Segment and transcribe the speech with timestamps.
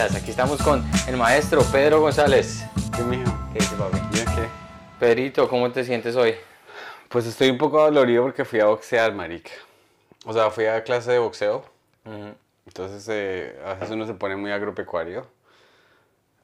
[0.00, 2.64] Aquí estamos con el maestro Pedro González.
[2.96, 3.30] ¿Qué mijo?
[3.52, 3.98] ¿Qué dice, papi?
[4.10, 4.48] ¿Bien qué?
[4.98, 6.36] Pedrito, ¿cómo te sientes hoy?
[7.10, 9.50] Pues estoy un poco dolorido porque fui a boxear, marica.
[10.24, 11.66] O sea, fui a clase de boxeo.
[12.66, 15.26] Entonces, eh, a veces uno se pone muy agropecuario.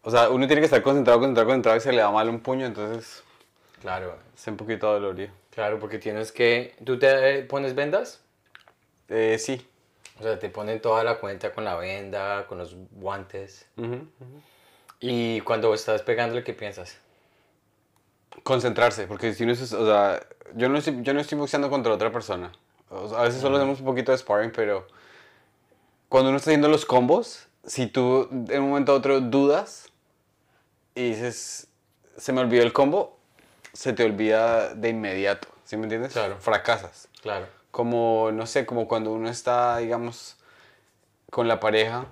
[0.03, 2.41] O sea, uno tiene que estar concentrado, concentrado, concentrado y se le da mal un
[2.41, 3.25] puño, entonces
[3.81, 5.33] Claro, estoy un poquito dolorido.
[5.51, 6.75] claro, porque tienes que...
[6.85, 8.21] ¿Tú te pones vendas?
[9.09, 9.67] Eh, sí.
[10.19, 13.67] O sea, te ponen toda la cuenta con la venda, con los guantes.
[13.77, 14.43] Ujú, ujú.
[15.01, 16.99] Y cuando estás pegándole, ¿qué piensas?
[18.43, 21.93] Concentrarse, porque si uno es, o sea, yo no estoy, yo no estoy boxeando contra
[21.93, 22.53] otra persona.
[22.89, 24.87] O sea, a veces solo hacemos un poquito de sparring, pero
[26.09, 29.91] cuando uno está haciendo los combos, si tú en un momento a otro dudas
[30.95, 31.69] y dices,
[32.17, 33.19] se me olvidó el combo,
[33.73, 36.13] se te olvida de inmediato, ¿sí me entiendes?
[36.13, 36.39] Claro.
[36.39, 37.09] Fracasas.
[37.21, 37.47] Claro.
[37.77, 40.39] Como, no sé, como cuando uno está, digamos,
[41.29, 42.07] con la pareja.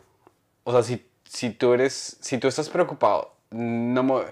[0.63, 4.25] O sea, si, si tú eres, si tú estás preocupado, no me,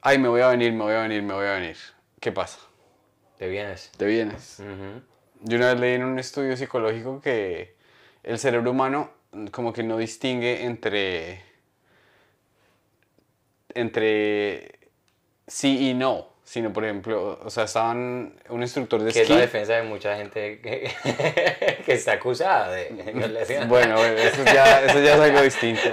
[0.00, 1.76] ay, me voy a venir, me voy a venir, me voy a venir.
[2.20, 2.60] ¿Qué pasa?
[3.36, 3.90] Te vienes.
[3.96, 4.62] Te vienes.
[5.40, 7.74] Yo una vez leí en un estudio psicológico que
[8.22, 9.10] el cerebro humano
[9.50, 11.42] como que no distingue entre
[13.74, 14.78] entre
[15.48, 19.34] sí y no, sino por ejemplo, o sea, estaban un instructor de Que es esquí.
[19.34, 20.90] la defensa de mucha gente que,
[21.86, 23.68] que está acusada de violación.
[23.68, 25.88] Bueno, bueno, eso ya, eso ya es algo distinto.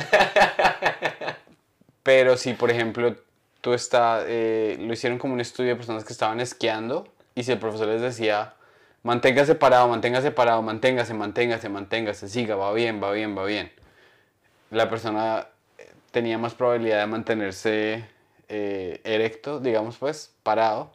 [2.02, 3.16] Pero si, por ejemplo,
[3.62, 7.52] tú estás, eh, lo hicieron como un estudio de personas que estaban esquiando y si
[7.52, 8.56] el profesor les decía,
[9.04, 13.72] manténgase parado, manténgase parado, manténgase, manténgase, manténgase, siga, va bien, va bien, va bien.
[14.72, 18.17] La persona eh, tenía más probabilidad de mantenerse
[18.50, 20.92] eh, erecto, digamos pues, parado,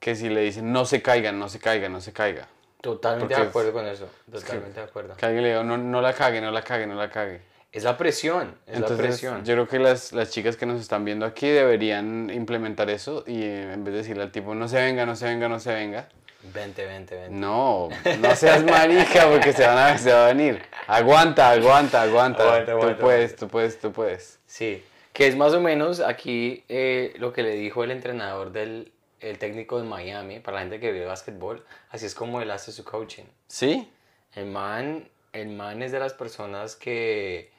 [0.00, 2.48] que si le dicen, no se caiga, no se caiga, no se caiga.
[2.80, 4.08] Totalmente Porque de acuerdo con eso.
[4.30, 5.16] Totalmente de acuerdo.
[5.16, 7.40] Que alguien le diga, no, no la cague, no la cague, no la cague.
[7.72, 8.54] Es la presión.
[8.66, 9.44] Es Entonces, la presión.
[9.44, 13.42] yo creo que las, las chicas que nos están viendo aquí deberían implementar eso y
[13.42, 15.74] eh, en vez de decirle al tipo, no se venga, no se venga, no se
[15.74, 16.08] venga.
[16.54, 17.34] Vente, vente, vente.
[17.34, 17.88] No,
[18.20, 20.62] no seas marica porque se, van a, se va a venir.
[20.86, 22.44] Aguanta, aguanta, aguanta.
[22.44, 24.38] Aguanta, tú aguanta, puedes, tú puedes, tú puedes.
[24.46, 24.84] Sí.
[25.16, 29.38] Que es más o menos aquí eh, lo que le dijo el entrenador del el
[29.38, 32.84] técnico de Miami, para la gente que ve básquetbol, así es como él hace su
[32.84, 33.24] coaching.
[33.48, 33.90] ¿Sí?
[34.34, 37.50] El man, el man es de las personas que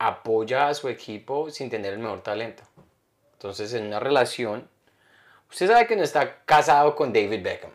[0.00, 2.64] apoya a su equipo sin tener el mejor talento.
[3.34, 4.68] Entonces, en una relación,
[5.48, 7.70] usted sabe que no está casado con David Beckham.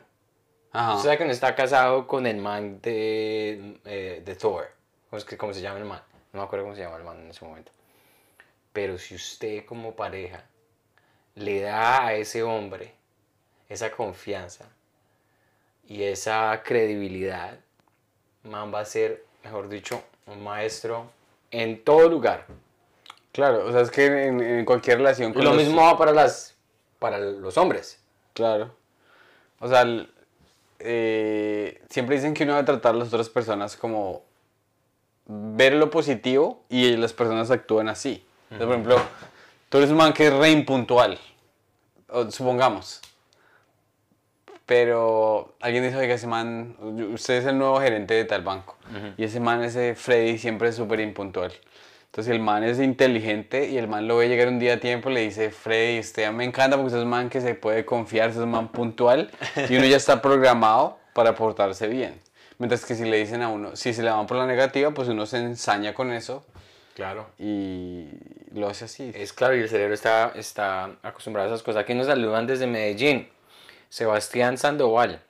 [0.73, 0.95] Ajá.
[0.95, 4.67] Usted sabe que no está casado con el man de, eh, de Thor.
[5.09, 6.01] ¿Cómo, es que, ¿Cómo se llama el man?
[6.33, 7.71] No me acuerdo cómo se llama el man en ese momento.
[8.75, 10.43] Pero si usted como pareja
[11.35, 12.91] le da a ese hombre
[13.69, 14.65] esa confianza
[15.87, 17.57] y esa credibilidad,
[18.43, 21.09] man va a ser, mejor dicho, un maestro
[21.51, 22.47] en todo lugar.
[23.31, 26.53] Claro, o sea, es que en, en cualquier relación Lo los- mismo va para, las,
[26.99, 28.01] para los hombres.
[28.33, 28.75] Claro.
[29.61, 30.11] O sea, el-
[30.79, 34.23] eh, siempre dicen que uno debe tratar a las otras personas como
[35.27, 38.25] ver lo positivo y las personas actúan así.
[38.51, 39.01] Entonces, por ejemplo,
[39.69, 41.19] tú eres un man que es re impuntual,
[42.09, 43.01] o supongamos.
[44.65, 46.75] Pero alguien dice, oiga, ese man,
[47.13, 48.75] usted es el nuevo gerente de tal banco.
[49.17, 51.51] Y ese man, ese Freddy, siempre es súper impuntual.
[52.05, 55.09] Entonces el man es inteligente y el man lo ve llegar un día a tiempo
[55.09, 58.29] le dice, Freddy, usted me encanta porque usted es un man que se puede confiar,
[58.29, 59.29] usted es un man puntual
[59.69, 62.17] y uno ya está programado para portarse bien.
[62.57, 65.09] Mientras que si le dicen a uno, si se le van por la negativa, pues
[65.09, 66.45] uno se ensaña con eso
[66.95, 67.27] Claro.
[67.37, 68.07] y
[68.53, 69.11] lo hace así.
[69.13, 71.83] Es claro, y el cerebro está, está acostumbrado a esas cosas.
[71.83, 73.27] Aquí nos saludan desde Medellín.
[73.89, 75.21] Sebastián Sandoval.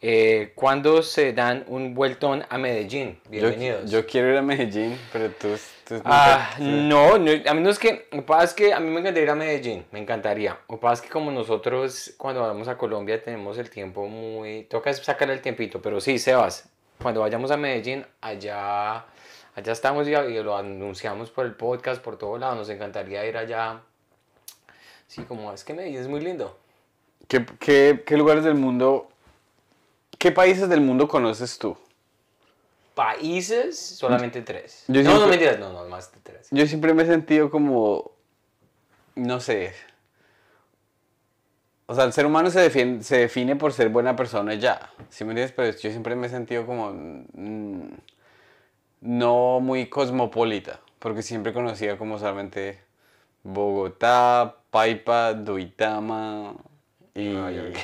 [0.00, 3.20] Eh, ¿Cuándo se dan un vueltón a Medellín?
[3.28, 3.90] Bienvenidos.
[3.90, 5.56] yo quiero ir a Medellín, pero tú...
[5.84, 9.00] tú Ah, no, no, a mí no es que, pasa es que a mí me
[9.00, 10.56] encantaría ir a Medellín, me encantaría.
[10.68, 14.92] Que pasa es que como nosotros cuando vamos a Colombia tenemos el tiempo muy, toca
[14.94, 16.68] sacar el tiempito, pero sí, Sebas,
[17.02, 19.04] cuando vayamos a Medellín, allá,
[19.58, 23.36] allá estamos y, y lo anunciamos por el podcast, por todo lado, nos encantaría ir
[23.36, 23.80] allá.
[25.06, 26.58] Sí, como es que Medellín es muy lindo.
[27.28, 29.08] ¿Qué, qué, qué lugares del mundo,
[30.18, 31.76] qué países del mundo conoces tú?
[32.94, 34.84] Países, solamente tres.
[34.88, 36.48] Yo no, no siempre- mentiras, no, no, más de tres.
[36.50, 38.10] Yo siempre me he sentido como,
[39.14, 39.72] no sé,
[41.86, 45.24] o sea, el ser humano se define, se define por ser buena persona ya, ¿sí
[45.24, 45.52] me entiendes?
[45.56, 47.88] Pero yo siempre me he sentido como mm,
[49.00, 52.78] no muy cosmopolita, porque siempre conocía como solamente
[53.42, 56.54] Bogotá, Paipa, Duitama
[57.14, 57.76] y Nueva York.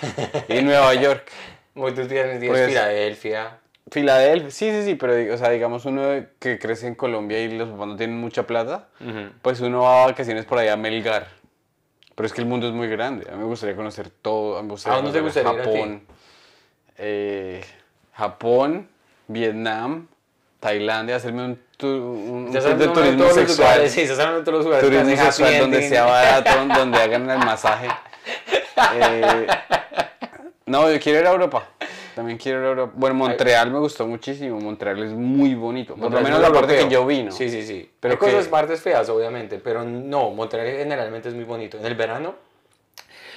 [0.49, 1.31] y Nueva York.
[1.75, 3.59] Muy tienes Pues- Filadelfia.
[3.91, 7.69] Filadelfia, sí, sí, sí, pero o sea, digamos uno que crece en Colombia y los
[7.69, 8.89] papás no tienen mucha plata,
[9.43, 11.27] pues uno va a vacaciones por allá a Melgar.
[12.15, 13.27] Pero es que el mundo es muy grande.
[13.29, 14.63] A mí me gustaría conocer todo.
[14.63, 15.71] Me gustaría ¿A dónde te gustaría ir a ti?
[15.71, 16.03] Japón,
[16.97, 17.65] eh,
[18.15, 18.89] Japón,
[19.29, 20.07] Vietnam,
[20.69, 23.69] Tailandia, hacerme un, tu- un, tour de turismo todos sexual.
[23.73, 24.89] lugares, sí, hablando de todos los lugares.
[24.89, 27.89] Turismo sexual donde sea barato, donde hagan el masaje.
[28.95, 29.47] Eh,
[30.65, 31.69] no, yo quiero ir a Europa.
[32.15, 32.93] También quiero ir a Europa.
[32.97, 34.59] Bueno, Montreal me gustó muchísimo.
[34.59, 35.97] Montreal es muy bonito.
[35.97, 37.31] Por lo menos la parte que yo vi, ¿no?
[37.31, 37.91] Sí, sí, sí.
[38.01, 41.77] Pero Hay cosas, que- partes feas, obviamente, pero no, Montreal generalmente es muy bonito.
[41.77, 42.37] En el verano,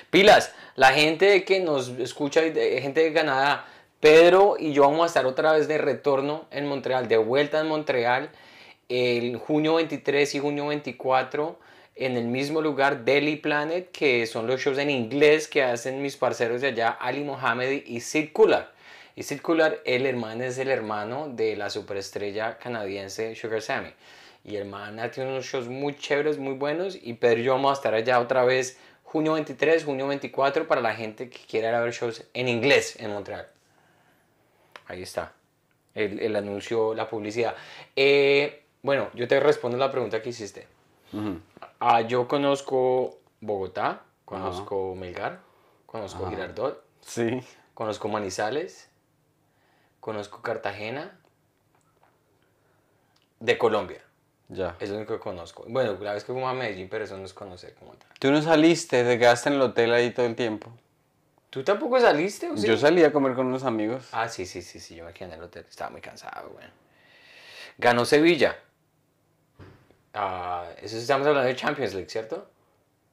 [0.09, 3.65] pilas, la gente que nos escucha, gente de Canadá,
[3.99, 7.67] Pedro y yo vamos a estar otra vez de retorno en Montreal, de vuelta en
[7.67, 8.29] Montreal,
[8.89, 11.57] el junio 23 y junio 24
[11.95, 16.15] en el mismo lugar, Delhi Planet, que son los shows en inglés que hacen mis
[16.15, 18.71] parceros de allá, Ali Mohamed y Sid Kular.
[19.15, 23.89] Y Sid Kular, el hermano es el hermano de la superestrella canadiense Sugar Sammy.
[24.45, 26.95] Y ha tenido unos shows muy chéveres, muy buenos.
[27.01, 30.81] Y Pedro y yo vamos a estar allá otra vez junio 23, junio 24 para
[30.81, 33.56] la gente que quiera ir a ver shows en inglés en Montreal.
[34.87, 35.33] Ahí está.
[35.93, 37.55] El, el anuncio, la publicidad.
[37.95, 40.67] Eh, bueno, yo te respondo la pregunta que hiciste.
[41.79, 45.39] Ah, yo conozco Bogotá, conozco Melgar,
[45.85, 46.29] conozco Ajá.
[46.35, 47.39] Girardot, Sí.
[47.73, 48.89] conozco Manizales,
[49.99, 51.17] conozco Cartagena,
[53.39, 54.01] de Colombia.
[54.49, 54.75] Ya.
[54.79, 55.65] Es lo único que conozco.
[55.67, 58.07] Bueno, la vez que fuimos a Medellín, pero eso no es conocer como tal.
[58.19, 60.71] Tú no saliste, te quedaste en el hotel ahí todo el tiempo.
[61.49, 62.67] ¿Tú tampoco saliste o sí?
[62.67, 64.07] Yo salí a comer con unos amigos.
[64.11, 66.65] Ah, sí, sí, sí, sí, yo me quedé en el hotel, estaba muy cansado, güey.
[67.77, 68.57] Ganó Sevilla.
[70.13, 72.49] Ah, eso estamos hablando de Champions League, ¿cierto?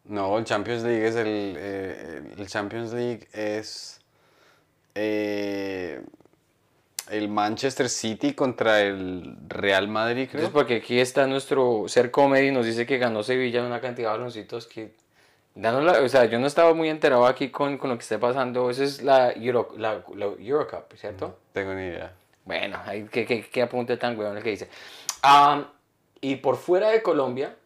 [0.05, 1.55] No, el Champions League es el.
[1.59, 4.01] eh, el Champions League es.
[4.95, 6.03] eh,
[7.11, 10.41] el Manchester City contra el Real Madrid, creo.
[10.41, 14.09] Entonces, porque aquí está nuestro Ser Comedy, nos dice que ganó Sevilla en una cantidad
[14.13, 14.95] de baloncitos que...
[15.55, 18.71] la- o sea, yo no estaba muy enterado aquí con, con lo que esté pasando.
[18.71, 21.39] Esa es la, Euro, la, la Eurocup, ¿cierto?
[21.53, 22.13] Tengo ni idea.
[22.45, 22.79] Bueno,
[23.11, 24.69] ¿qué, qué, qué apunte tan weón el que dice?
[25.23, 25.67] Am,
[26.21, 27.57] y por fuera de Colombia,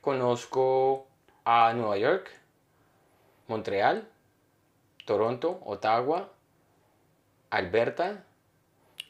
[0.00, 1.06] conozco
[1.44, 2.30] a Nueva York,
[3.48, 4.08] Montreal,
[5.04, 6.28] Toronto, Ottawa,
[7.50, 8.24] Alberta.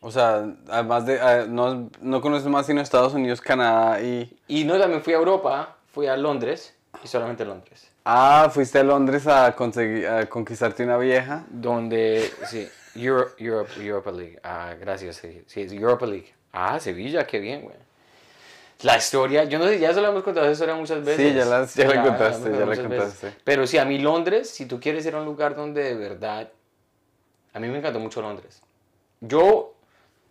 [0.00, 1.21] O sea, además de.
[1.21, 4.38] ah, no, no conoces más sino Estados Unidos, Canadá y.
[4.47, 7.91] Y no, también fui a Europa, fui a Londres, y solamente Londres.
[8.08, 11.44] Ah, fuiste a Londres a, conseguir, a conquistarte una vieja.
[11.50, 14.38] Donde, sí, Euro- Europe, Europa League.
[14.44, 16.32] Ah, gracias, sí, sí, es Europa League.
[16.53, 17.75] Ah, Sevilla, qué bien, güey.
[18.82, 21.17] La historia, yo no sé, ya se la hemos contado esa historia muchas veces.
[21.17, 22.87] Sí, ya la- ya la contaste, ya la veces.
[22.87, 23.32] contaste.
[23.43, 26.49] Pero sí, a mí Londres, si tú quieres ir a un lugar donde de verdad,
[27.55, 28.62] a mí me encantó mucho Londres.
[29.20, 29.75] Yo,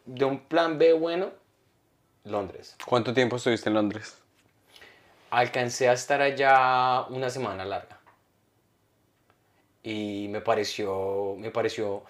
[0.06, 1.32] de un plan B bueno,
[2.24, 2.78] Londres.
[2.86, 4.16] ¿Cuánto tiempo estuviste en Londres?
[5.30, 8.00] Alcancé a estar allá una semana larga.
[9.84, 12.04] Y me pareció, me pareció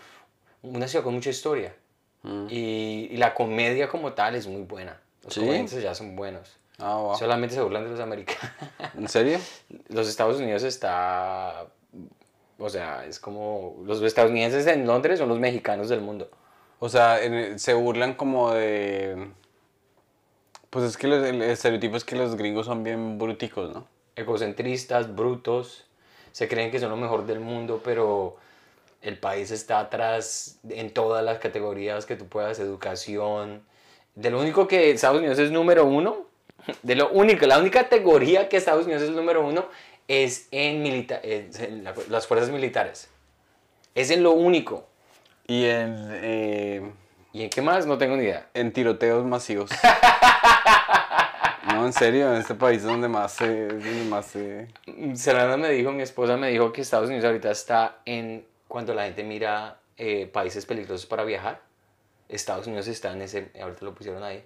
[0.62, 1.75] una ciudad con mucha historia.
[2.23, 2.47] Mm.
[2.50, 5.00] Y, y la comedia como tal es muy buena.
[5.23, 5.41] Los ¿Sí?
[5.41, 6.57] comediantes allá son buenos.
[6.79, 7.17] Ah, wow.
[7.17, 8.51] Solamente se burlan de los americanos.
[8.95, 9.39] ¿En serio?
[9.89, 11.68] Los Estados Unidos está...
[12.57, 13.81] O sea, es como...
[13.85, 16.29] Los estadounidenses en Londres son los mexicanos del mundo.
[16.79, 17.19] O sea,
[17.57, 19.30] se burlan como de...
[20.75, 23.87] Pues es que los- el estereotipo es que los gringos son bien bruticos, ¿no?
[24.17, 25.85] egocentristas, brutos,
[26.33, 28.35] se creen que son lo mejor del mundo, pero
[29.01, 33.63] el país está atrás en todas las categorías que tú puedas, educación.
[34.15, 36.25] De lo único que Estados Unidos es número uno,
[36.83, 39.65] de lo único, la única categoría que Estados Unidos es número uno
[40.09, 43.07] es en, milita- es en la- las fuerzas militares.
[43.95, 44.85] Es en lo único.
[45.47, 46.91] Y en, eh,
[47.33, 47.85] ¿Y en qué más?
[47.85, 48.47] No tengo ni idea.
[48.53, 49.69] en tiroteos masivos.
[51.75, 53.67] no, en serio, en este país es donde más se...
[53.67, 54.67] donde más se...
[55.15, 59.05] Serena me dijo, mi esposa me dijo que Estados Unidos ahorita está en, cuando la
[59.05, 61.61] gente mira eh, países peligrosos para viajar,
[62.27, 64.44] Estados Unidos está en ese, ahorita lo pusieron ahí.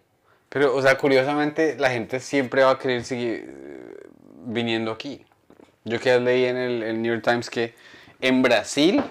[0.50, 4.07] Pero, o sea, curiosamente, la gente siempre va a querer seguir eh,
[4.45, 5.25] viniendo aquí.
[5.86, 7.74] Yo que leí en el, el New York Times que
[8.21, 9.03] en Brasil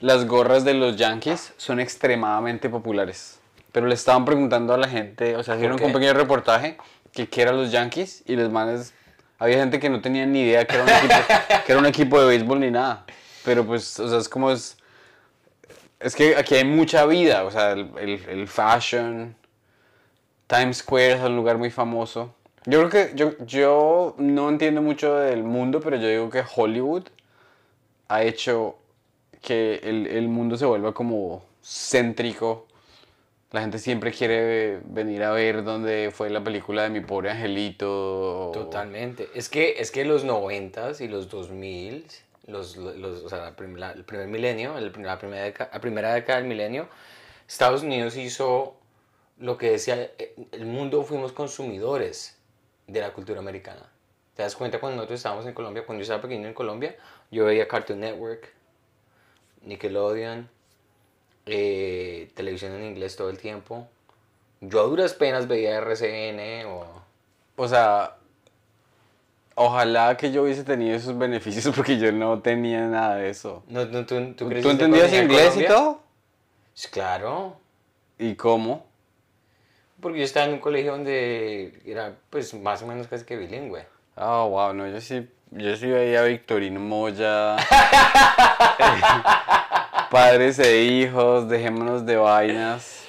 [0.00, 3.38] las gorras de los Yankees son extremadamente populares.
[3.72, 6.78] Pero le estaban preguntando a la gente, o sea, hicieron un pequeño reportaje
[7.24, 8.92] que eran los Yankees y los manes,
[9.38, 11.14] había gente que no tenía ni idea que era un equipo,
[11.64, 13.06] que era un equipo de béisbol ni nada.
[13.44, 14.76] Pero pues, o sea, es como es...
[15.98, 19.34] Es que aquí hay mucha vida, o sea, el, el, el fashion,
[20.46, 22.34] Times Square es un lugar muy famoso.
[22.66, 27.04] Yo creo que yo, yo no entiendo mucho del mundo, pero yo digo que Hollywood
[28.08, 28.76] ha hecho
[29.40, 32.65] que el, el mundo se vuelva como céntrico
[33.52, 38.50] La gente siempre quiere venir a ver dónde fue la película de Mi Pobre Angelito.
[38.52, 39.28] Totalmente.
[39.34, 42.06] Es que, es que los 90s y los 2000,
[42.48, 43.54] los, los, o sea, el
[44.04, 46.88] primer milenio, el la, primera década, la primera década del milenio,
[47.46, 48.76] Estados Unidos hizo
[49.38, 52.36] lo que decía, eh, el mundo fuimos consumidores
[52.88, 53.90] de la cultura americana.
[54.34, 55.84] ¿Te das cuenta cuando nosotros estábamos en Colombia?
[55.86, 56.96] Cuando yo estaba pequeño en Colombia,
[57.30, 58.52] yo veía Cartoon Network,
[59.62, 60.48] Nickelodeon,
[61.46, 63.88] eh, televisión en inglés todo el tiempo.
[64.60, 66.86] Yo a duras penas veía RCN o...
[67.58, 68.16] O sea,
[69.54, 73.62] ojalá que yo hubiese tenido esos beneficios porque yo no tenía nada de eso.
[73.68, 76.00] No, no, ¿Tú, tú, ¿Tú, creciste entendías en inglés y todo?
[76.90, 77.56] Claro,
[78.18, 78.84] ¿Y cómo?
[80.00, 83.86] porque yo estaba en un colegio donde era pues más o menos casi que bilingüe.
[84.14, 87.56] Ah, wow, no, yo sí, yo sí veía a Victorino Moya.
[90.16, 93.02] Padres e hijos, dejémonos de vainas.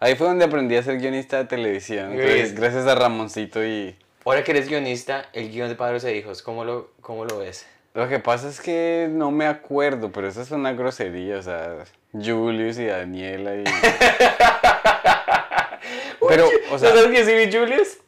[0.00, 2.10] Ahí fue donde aprendí a ser guionista de televisión.
[2.10, 3.94] Entonces, gracias a Ramoncito y...
[4.24, 7.66] Ahora que eres guionista, el guion de Padres e Hijos, ¿cómo lo, cómo lo ves?
[7.94, 11.84] Lo que pasa es que no me acuerdo, pero eso es una grosería, o sea,
[12.12, 13.62] Julius y Daniela y...
[16.28, 17.98] Pero, o sea, ¿No sabes que sí vi Julius?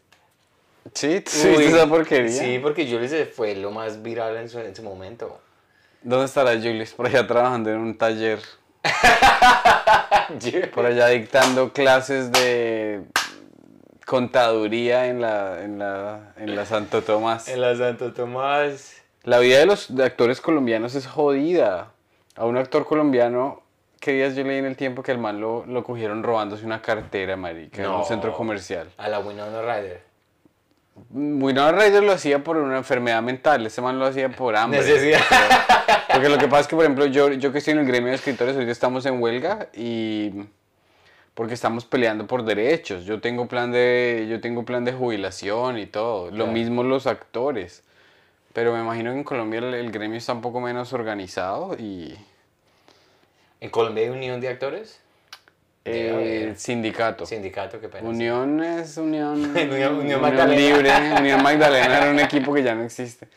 [0.95, 2.29] sí, sí, esa porquería.
[2.29, 5.41] Sí, porque Julius fue lo más viral en su, en su momento.
[6.03, 6.93] ¿Dónde estará Julius?
[6.93, 8.41] Por allá trabajando en un taller,
[10.75, 13.03] por allá dictando clases de
[14.07, 17.49] contaduría en la, en la, en la Santo Tomás.
[17.49, 18.97] en la Santo Tomás.
[19.23, 21.93] La vida de los de actores colombianos es jodida.
[22.35, 23.63] A un actor colombiano,
[24.01, 26.83] ¿qué días yo leí en el tiempo que el man lo, lo cogieron robándose una
[26.83, 27.99] cartera, marica, en No.
[28.01, 28.91] un centro comercial?
[28.97, 30.03] A la Winona Ryder.
[31.11, 34.81] Winona Ryder lo hacía por una enfermedad mental, ese man lo hacía por hambre.
[34.81, 35.21] Necesidad.
[36.13, 38.11] Porque lo que pasa es que, por ejemplo, yo, yo que estoy en el gremio
[38.11, 40.31] de escritores, ahorita estamos en huelga y
[41.35, 43.05] porque estamos peleando por derechos.
[43.07, 46.27] Yo tengo plan de, yo tengo plan de jubilación y todo.
[46.27, 46.53] Lo Claro.
[46.53, 47.83] mismo los actores.
[48.53, 52.15] Pero me imagino que en Colombia el, el gremio está un poco menos organizado y
[53.61, 55.01] ¿En Colombia hay unión de actores?
[55.85, 57.27] Eh, sindicato.
[57.27, 58.09] Sindicato, qué pena.
[58.09, 60.61] Unión es Unión, Unión- Unión Magdalena.
[60.77, 63.29] Libre, Unión Magdalena era un equipo que ya no existe.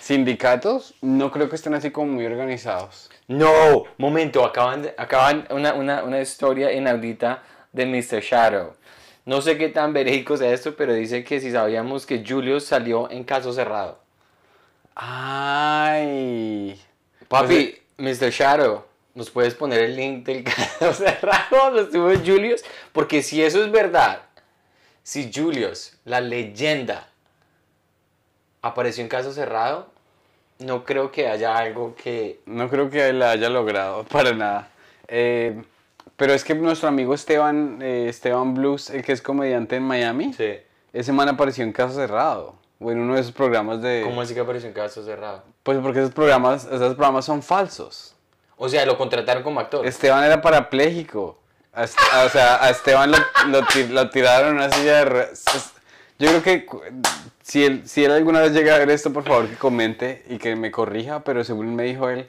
[0.00, 3.08] Sindicatos no creo que estén así como muy organizados.
[3.28, 7.42] No, momento, acaban, acaban una, una, una historia inaudita
[7.72, 8.20] de Mr.
[8.20, 8.74] Shadow.
[9.24, 13.08] No sé qué tan verídico sea esto, pero dice que si sabíamos que Julius salió
[13.12, 14.00] en caso cerrado.
[14.96, 16.78] Ay.
[17.28, 18.30] Papi, Mr.
[18.30, 22.62] Shadow, ¿nos puedes poner el link del caso cerrado donde estuvo Julius?
[22.92, 24.22] Porque si eso es verdad,
[25.02, 27.08] si Julius, la leyenda,
[28.62, 29.88] apareció en caso cerrado,
[30.58, 32.40] no creo que haya algo que...
[32.46, 34.68] No creo que la haya logrado para nada.
[35.08, 35.62] Eh,
[36.16, 40.32] pero es que nuestro amigo Esteban, eh, Esteban Blues, el que es comediante en Miami,
[40.32, 40.54] Sí.
[40.92, 42.54] ese man apareció en Caso Cerrado.
[42.78, 44.02] O en uno de esos programas de...
[44.04, 45.44] ¿Cómo así que apareció en caso cerrado?
[45.62, 48.16] Pues porque esos programas, esos programas son falsos.
[48.64, 49.84] O sea, lo contrataron como actor.
[49.84, 51.36] Esteban era parapléjico.
[51.74, 55.04] O sea, a Esteban lo, lo lo tiraron en una silla de...
[55.04, 55.28] re-
[56.20, 56.66] Yo creo que
[57.42, 60.38] si él, si él alguna vez llega a ver esto, por favor que comente y
[60.38, 62.28] que me corrija, pero según me dijo él,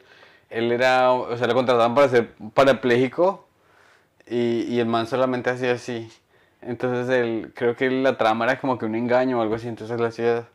[0.49, 3.45] él era, o sea, lo contrataban para ser parapléjico
[4.25, 6.11] y, y el man solamente hacía así.
[6.63, 9.99] Entonces él, creo que la trama era como que un engaño o algo así, entonces
[9.99, 10.47] él hacía...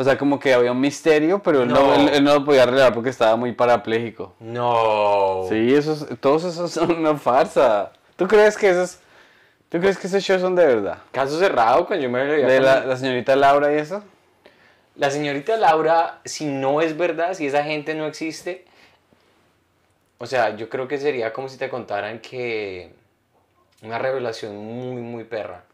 [0.00, 1.94] O sea, como que había un misterio, pero él no, No.
[1.96, 4.32] él- él no lo podía revelar porque estaba muy parapléjico.
[4.38, 5.46] No.
[5.48, 7.90] Sí, esos, todos esos son una farsa.
[8.14, 9.00] ¿Tú crees que esos,
[9.68, 10.98] tú crees que esos shows son de verdad?
[11.10, 14.04] Caso cerrado, cuando yo me De la, la señorita Laura y eso.
[14.94, 18.66] La señorita Laura, si no es verdad, si esa gente no existe,
[20.18, 22.92] o sea, yo creo que sería como si te contaran que
[23.82, 25.64] una revelación muy, muy perra.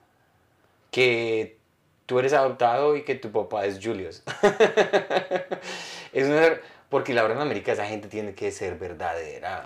[0.90, 1.58] Que
[2.06, 4.22] tú eres adoptado y que tu papá es Julius.
[6.12, 6.58] es una...
[6.88, 9.64] Porque Laura en América esa gente tiene que ser verdadera.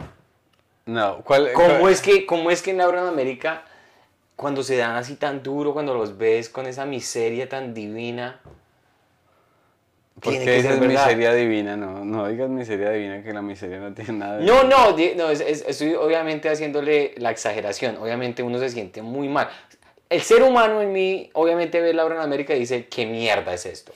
[0.86, 1.52] No, ¿cuál?
[1.52, 3.64] ¿Cómo cuál- es que, cómo es que en Laura en América,
[4.34, 8.40] cuando se dan así tan duro, cuando los ves con esa miseria tan divina,
[10.20, 11.04] ¿Por tiene qué que ser verdad?
[11.04, 11.76] miseria divina?
[11.76, 15.30] No, no digas miseria divina, que la miseria no tiene nada de No, no, no
[15.30, 17.98] es- es- estoy obviamente haciéndole la exageración.
[17.98, 19.48] Obviamente uno se siente muy mal.
[20.10, 23.66] El ser humano en mí, obviamente ve Laura en América y dice, ¿qué mierda es
[23.66, 23.92] esto?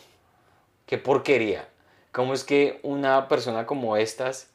[0.87, 1.67] ¿Qué porquería?
[2.13, 4.49] ¿Cómo es que una persona como estas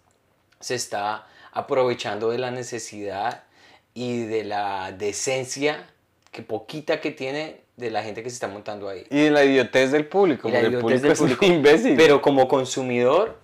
[0.60, 3.44] se está aprovechando de la necesidad
[3.96, 5.88] y de la decencia
[6.32, 9.08] que poquita que tiene de la gente que se está montando ahí?
[9.10, 11.46] Y de la idiotez del público, la porque el público del es un público.
[11.46, 11.96] imbécil.
[11.98, 13.36] Pero como consumidor,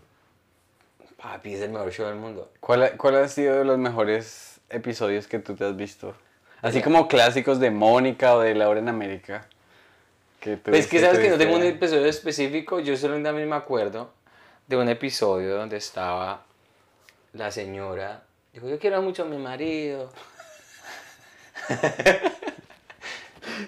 [1.17, 2.51] papi, es el mejor show del mundo.
[2.60, 6.13] ¿Cuál, ha- ¿Cuál ha sido de los mejores episodios que tú te has visto?
[6.63, 9.46] Así como clásicos de Mónica o de Laura en América.
[10.39, 13.55] Que tú- Pues que sabes que no tengo un episodio específico, yo solo también me
[13.55, 14.10] acuerdo
[14.67, 16.41] de un episodio donde estaba
[17.34, 20.10] la señora, dijo, yo quiero mucho a mi marido.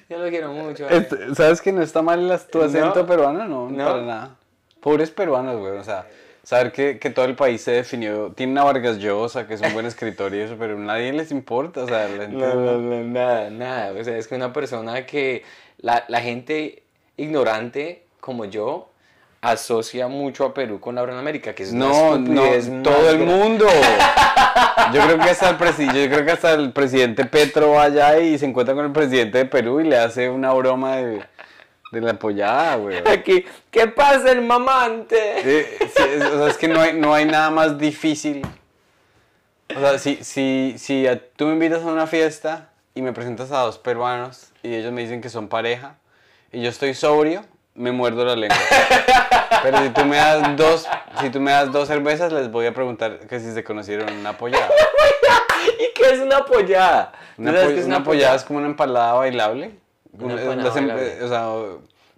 [0.10, 0.88] yo lo quiero mucho.
[0.88, 0.94] él".
[1.02, 3.06] Este, ¿Sabes que no está mal tu acento No.
[3.06, 3.46] peruano?
[3.46, 3.86] No, No.
[3.86, 4.36] para nada.
[4.82, 5.78] Pobres peruanos, güey.
[5.78, 6.06] O sea,
[6.46, 8.32] saber que, que todo el país se definió.
[8.32, 11.32] Tiene una Vargas Llosa, que es un buen escritor y eso, pero a nadie les
[11.32, 11.84] importa.
[11.84, 13.92] O sea, la gente No, no, no, nada, nada.
[14.00, 15.44] O sea, es que una persona que
[15.80, 16.84] la, la gente
[17.18, 18.90] ignorante como yo
[19.42, 22.44] asocia mucho a Perú con América, que es No, no,
[22.84, 23.68] todo el mundo.
[24.94, 28.20] Yo creo que hasta el presi- yo creo que hasta el presidente Petro va allá
[28.20, 31.22] y se encuentra con el presidente de Perú y le hace una broma de,
[32.00, 32.98] de la apoyada, güey.
[33.08, 35.18] Aquí, ¿qué pasa el mamante?
[35.44, 38.46] Sí, es, o sea, es que no hay, no hay nada más difícil.
[39.76, 43.52] O sea, si, si, si a- tú me invitas a una fiesta y me presentas
[43.52, 45.96] a dos peruanos y ellos me dicen que son pareja
[46.52, 48.58] y yo estoy sobrio, me muerdo la lengua.
[49.64, 50.88] Pero si tú me das dos,
[51.20, 54.20] si tú me das dos cervezas, les voy a preguntar que si se conocieron en
[54.20, 54.70] una apoyada.
[55.80, 57.12] ¿Y qué es una pollada?
[57.36, 57.52] ¿Tú Una,
[57.86, 59.72] una apoyada es como una empalada bailable.
[60.20, 61.18] Una hacen- bailable.
[61.20, 61.48] eh, o sea,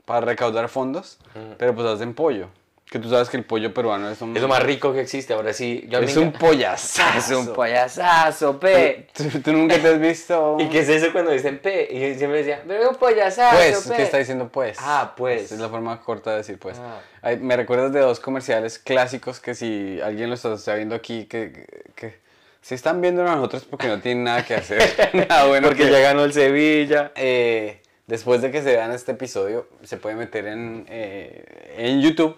[0.05, 1.17] para recaudar fondos,
[1.57, 2.47] pero pues hacen pollo.
[2.89, 5.33] Que tú sabes que el pollo peruano es un, Es lo más rico que existe.
[5.33, 7.17] Ahora sí, yo es un pollazazo.
[7.17, 9.07] es un payasazo, pe.
[9.13, 10.55] ¿Tú, tú nunca te has visto?
[10.59, 11.89] ¿Y qué es eso cuando dicen pe?
[11.91, 13.95] Y yo siempre decía, pero es un payasazo, Pues, pe.
[13.97, 14.77] ¿qué está diciendo pues?
[14.79, 15.51] Ah, pues.
[15.51, 16.77] Es la forma corta de decir pues.
[16.79, 17.01] Ah.
[17.21, 21.51] Ay, me recuerdas de dos comerciales clásicos que si alguien los está viendo aquí, que,
[21.51, 22.19] que, que
[22.61, 24.81] si están viendo a nosotros porque no tienen nada que hacer.
[25.27, 27.11] nada bueno Porque que- ya ganó el Sevilla.
[27.15, 32.37] eh, después de que se vean este episodio, se puede meter en, eh, en YouTube.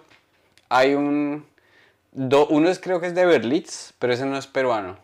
[0.68, 1.46] Hay un...
[2.12, 4.98] uno creo que es de Berlitz, pero ese no es peruano.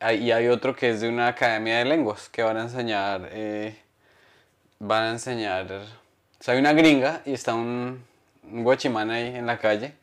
[0.00, 3.28] Hay- y hay otro que es de una academia de lenguas que van a enseñar...
[3.32, 3.76] eh,
[4.78, 5.70] van a enseñar...
[5.72, 8.04] O sea, hay una gringa y está un,
[8.50, 9.94] un guachimán ahí en la calle.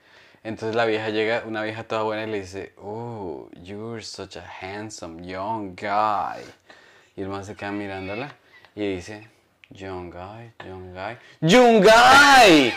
[0.42, 4.46] Entonces la vieja llega, una vieja toda buena y le dice, Oh, you're such a
[4.62, 6.42] handsome young guy.
[7.18, 8.34] Y el man se queda mirándola
[8.74, 9.28] y dice,
[9.72, 12.74] Young guy, young guy, young guy.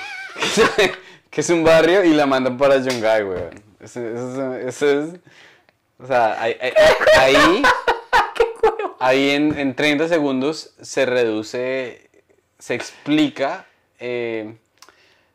[1.30, 3.62] que es un barrio y la mandan para Yungay, weón.
[3.80, 5.10] Eso, eso- eso es...
[5.98, 6.56] O sea, ahí...
[6.60, 6.72] ahí-
[7.18, 7.62] ahí
[9.04, 12.08] Ahí en, en 30 segundos se reduce,
[12.60, 13.66] se explica
[13.98, 14.54] eh,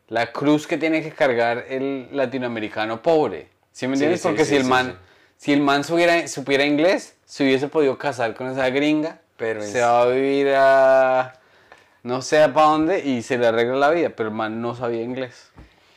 [0.08, 3.48] la cruz que tiene que cargar el latinoamericano pobre.
[3.72, 4.22] ¿Sí me entiendes?
[4.22, 4.98] sí, Porque sí, si el man,
[5.36, 9.82] si el man supiera, supiera inglés, se hubiese podido casar con esa gringa, Pero se
[9.82, 11.34] va a vivir a
[12.08, 15.02] no sé para dónde y se le arregla la vida, pero el man no sabía
[15.02, 15.50] inglés.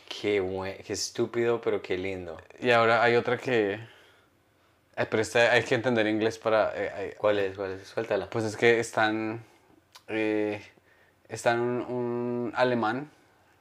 [0.10, 2.38] Qué, buen, qué estúpido, pero qué lindo.
[2.60, 3.80] Y ahora hay otra que...
[4.98, 6.72] eh, pero esta hay que entender inglés para...
[6.76, 7.56] eh, eh, ¿Cuál es?
[7.56, 7.88] ¿Cuál es?
[7.88, 8.30] Suéltala.
[8.30, 9.44] Pues es que están.
[10.08, 10.62] eh,
[11.30, 13.10] están un, un alemán.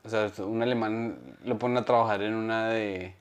[0.05, 3.15] O sea, un alemán lo ponen a trabajar en una de.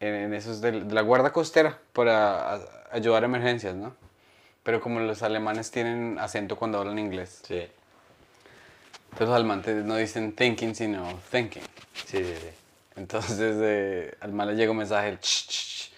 [0.00, 2.60] En, en esos de, de la guarda costera para a-
[2.92, 3.94] ayudar a emergencias, ¿no?
[4.62, 7.42] Pero como los alemanes tienen acento cuando hablan inglés.
[7.46, 7.66] Sí,
[9.12, 9.28] Entonces
[9.76, 11.62] los no dicen thinking, sino thinking.
[12.06, 12.34] sí, sí.
[12.40, 12.48] sí.
[12.96, 15.92] Entonces eh, al man le llega un mensaje ch, ch, ch,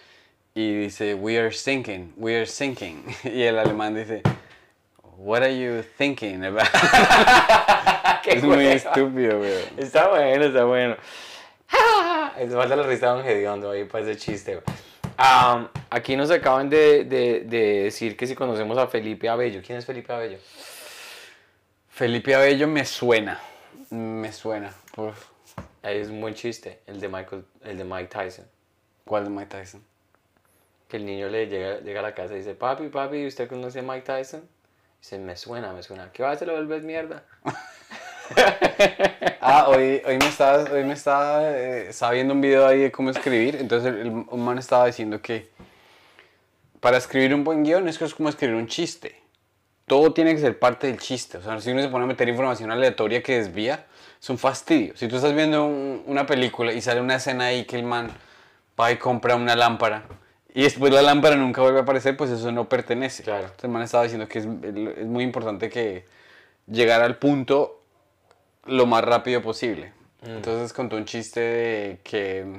[0.55, 4.21] y dice we are thinking, we are thinking y el alemán dice
[5.17, 6.67] what are you thinking about?
[8.25, 8.73] Es muy hueva.
[8.73, 9.53] estúpido, güey.
[9.77, 10.95] Está bueno, está bueno.
[12.39, 14.61] Es falta la risa de Don Gediondo ahí para ese chiste.
[15.17, 19.61] Am, aquí nos acaban de, de- de decir que si conocemos a Felipe Abello.
[19.65, 20.37] ¿Quién es Felipe Abello?
[21.93, 23.39] Felipe Abello me suena,
[23.91, 24.73] me suena.
[25.83, 28.45] Ahí Es un buen chiste, el de, Michael, el de Mike Tyson.
[29.05, 29.83] ¿Cuál es Mike Tyson?
[30.87, 33.79] Que el niño le llega, llega a la casa y dice, papi, papi, ¿usted conoce
[33.79, 34.41] a Mike Tyson?
[35.01, 36.11] Dice, me suena, me suena.
[36.11, 36.47] ¿Qué va a hacer?
[36.47, 37.23] ¿Lo vuelves mierda?
[39.45, 42.91] Ah, hoy, hoy me estaba, hoy me estaba, eh, estaba viendo un video ahí de
[42.91, 43.57] cómo escribir.
[43.57, 45.49] Entonces el, el- un man estaba diciendo que
[46.79, 49.21] para escribir un buen guion es como escribir un chiste.
[49.85, 51.37] Todo tiene que ser parte del chiste.
[51.37, 53.85] O sea, si uno se pone a meter información aleatoria que desvía,
[54.21, 54.95] es un fastidio.
[54.95, 58.09] Si tú estás viendo un- una película y sale una escena ahí que el man
[58.79, 60.03] va y compra una lámpara
[60.55, 63.23] y después la lámpara nunca vuelve a aparecer, pues eso no pertenece.
[63.23, 63.41] Claro.
[63.43, 66.05] Entonces el man estaba diciendo que es, es muy importante que
[66.67, 67.81] llegar al punto
[68.65, 69.91] lo más rápido posible.
[70.25, 72.55] Entonces contó un chiste de que mm,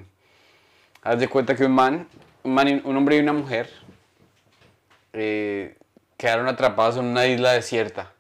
[1.02, 2.06] haz de cuenta que un man,
[2.42, 3.70] un, man un hombre y una mujer
[5.14, 5.76] eh,
[6.24, 8.10] quedaron atrapados en una isla desierta.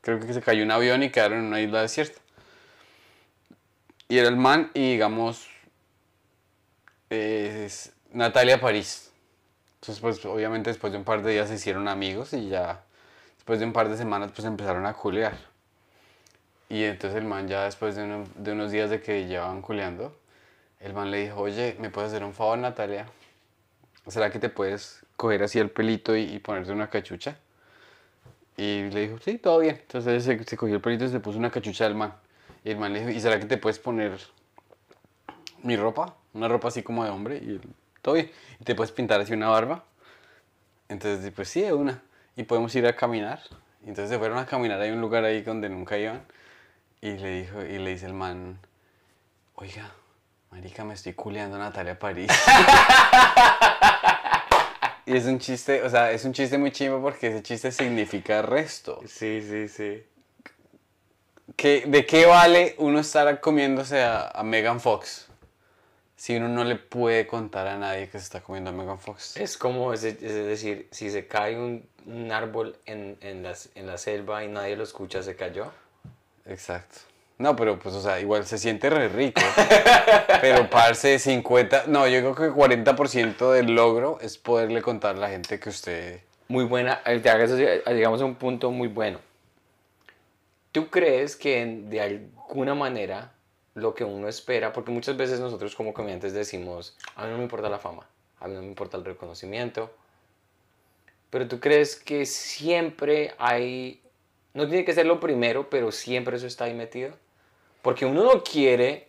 [0.00, 2.20] Creo que se cayó un avión y quedaron en una isla desierta.
[4.08, 5.48] Y era el man y digamos
[7.10, 9.10] es Natalia París.
[9.80, 12.84] Entonces, pues obviamente después de un par de días se hicieron amigos y ya
[13.34, 15.36] después de un par de semanas pues empezaron a culear.
[16.68, 20.16] Y entonces el man ya después de, uno- de unos días de que llevaban culeando,
[20.78, 23.06] el man le dijo, oye, ¿me puedes hacer un favor, Natalia?
[24.06, 27.36] ¿Será que te puedes coger así el pelito y, y ponerte una cachucha?
[28.56, 29.78] Y le dijo, sí, todo bien.
[29.80, 32.12] Entonces se, se cogió el pelito y se puso una cachucha del man.
[32.64, 34.18] Y el man le dijo, ¿y será que te puedes poner
[35.62, 36.16] mi ropa?
[36.34, 37.40] Una ropa así como de hombre.
[37.40, 37.60] Y él,
[38.02, 38.32] todo bien.
[38.60, 39.84] ¿Y te puedes pintar así una barba?
[40.88, 42.02] Entonces, pues sí, de una.
[42.36, 43.40] Y podemos ir a caminar.
[43.84, 44.80] Y entonces se fueron a caminar.
[44.80, 46.22] Hay un lugar ahí donde nunca iban.
[47.00, 48.58] Y le dijo, y le dice el man,
[49.54, 49.92] oiga,
[50.50, 52.28] marica, me estoy culeando a Natalia París.
[55.06, 58.42] y es un chiste, o sea, es un chiste muy chimbo porque ese chiste significa
[58.42, 59.00] resto.
[59.06, 60.02] Sí, sí, sí.
[61.56, 65.26] ¿Qué- ¿De qué vale uno estar comiéndose a, a Megan Fox
[66.16, 69.36] si uno no le puede contar a nadie que se está comiendo a Megan Fox?
[69.36, 73.86] Es como, es, es decir, si se cae un, un árbol en, en, las- en
[73.86, 75.72] la selva y nadie lo escucha, se cayó.
[76.46, 76.98] Exacto.
[77.42, 79.40] No, pero pues, o sea, igual se siente re rico.
[80.40, 85.28] pero parce, 50, no, yo creo que 40% del logro es poderle contar a la
[85.28, 86.20] gente que usted...
[86.46, 89.18] Muy buena, eh, eh, llegamos a un punto muy bueno.
[90.70, 93.32] ¿Tú crees que de alguna manera
[93.74, 97.42] lo que uno espera, porque muchas veces nosotros como comediantes decimos, a mí no me
[97.42, 98.06] importa la fama,
[98.38, 99.90] a mí no me importa el reconocimiento,
[101.28, 104.00] pero tú crees que siempre hay,
[104.54, 107.16] no tiene que ser lo primero, pero siempre eso está ahí metido?
[107.82, 109.08] Porque uno no quiere,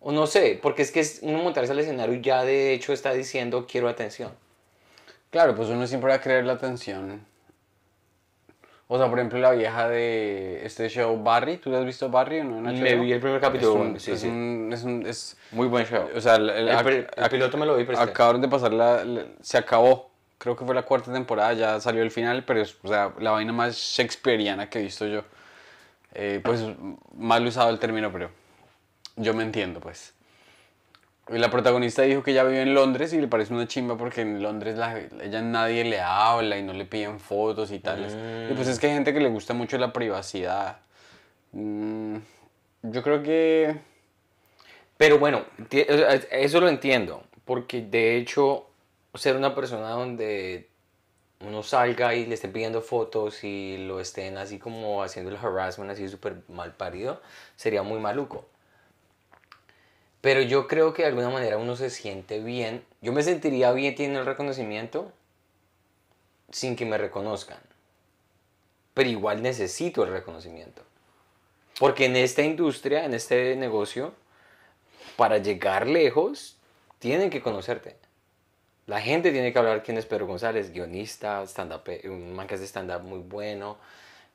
[0.00, 2.92] o no sé, porque es que es uno montarse al escenario y ya de hecho
[2.92, 4.30] está diciendo quiero atención.
[5.30, 7.24] Claro, pues uno siempre va a querer la atención.
[8.88, 12.44] O sea, por ejemplo, la vieja de este show Barry, ¿tú has visto Barry o
[12.44, 12.58] no?
[12.70, 14.28] en Me vi el primer Es capítulo, un- sí, es sí.
[14.28, 16.08] un- es un- es- Muy buen show.
[16.14, 18.72] o sea, el, el- El, el piloto me lo vi, pero este- acabaron de pasar
[18.72, 20.10] la, la- se acabó.
[20.38, 23.32] Creo que fue la cuarta temporada, ya salió el final, pero es o sea, la
[23.32, 25.24] vaina más shakespeariana que he visto yo.
[26.14, 26.64] Eh, pues
[27.14, 28.30] mal usado el término, pero
[29.16, 30.14] yo me entiendo, pues.
[31.28, 34.40] La protagonista dijo que ella vive en Londres y le parece una chimba porque en
[34.42, 38.16] Londres la, ella nadie le habla y no le piden fotos y tales.
[38.48, 40.78] Y pues es que hay gente que le gusta mucho la privacidad.
[41.52, 42.18] Mm,
[42.82, 43.76] yo creo que...
[44.96, 45.44] Pero bueno,
[46.30, 48.66] eso lo entiendo, porque de hecho
[49.14, 50.68] ser una persona donde
[51.40, 55.90] uno salga y le estén pidiendo fotos y lo estén así como haciendo el harassment
[55.90, 57.20] así súper mal parido,
[57.56, 58.46] sería muy maluco.
[60.20, 62.84] Pero yo creo que de alguna manera uno se siente bien.
[63.00, 65.12] Yo me sentiría bien teniendo el reconocimiento
[66.50, 67.60] sin que me reconozcan.
[68.94, 70.82] Pero igual necesito el reconocimiento.
[71.78, 74.14] Porque en esta industria, en este negocio,
[75.16, 76.56] para llegar lejos,
[76.98, 77.96] tienen que conocerte.
[78.86, 82.64] La gente tiene que hablar quién es Pedro González, guionista, stand un man que hace
[82.64, 83.78] stand-up muy bueno,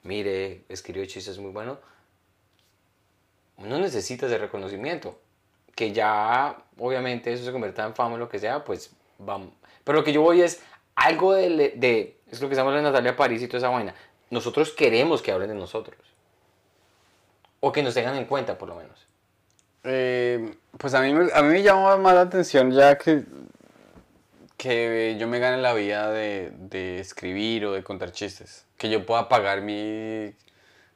[0.04, 1.80] mire, escribió chistes muy bueno.
[3.58, 5.18] Uno necesita ese reconocimiento.
[5.74, 9.54] Que ya, obviamente, eso se convierta en fama o lo que sea, pues vamos.
[9.86, 10.62] Pero lo que yo voy es
[10.96, 13.96] algo de, es lo que estamos de Natalia París y toda esa vaina.
[14.30, 15.98] Nosotros queremos que hablen de nosotros.
[17.62, 19.08] O que nos tengan en cuenta, por lo menos.
[19.86, 23.24] Eh, pues a mí, a mí me llama más la atención ya que,
[24.62, 28.68] que yo me gane la vida de, de escribir o de contar chistes.
[28.78, 30.36] Que yo pueda pagar mi...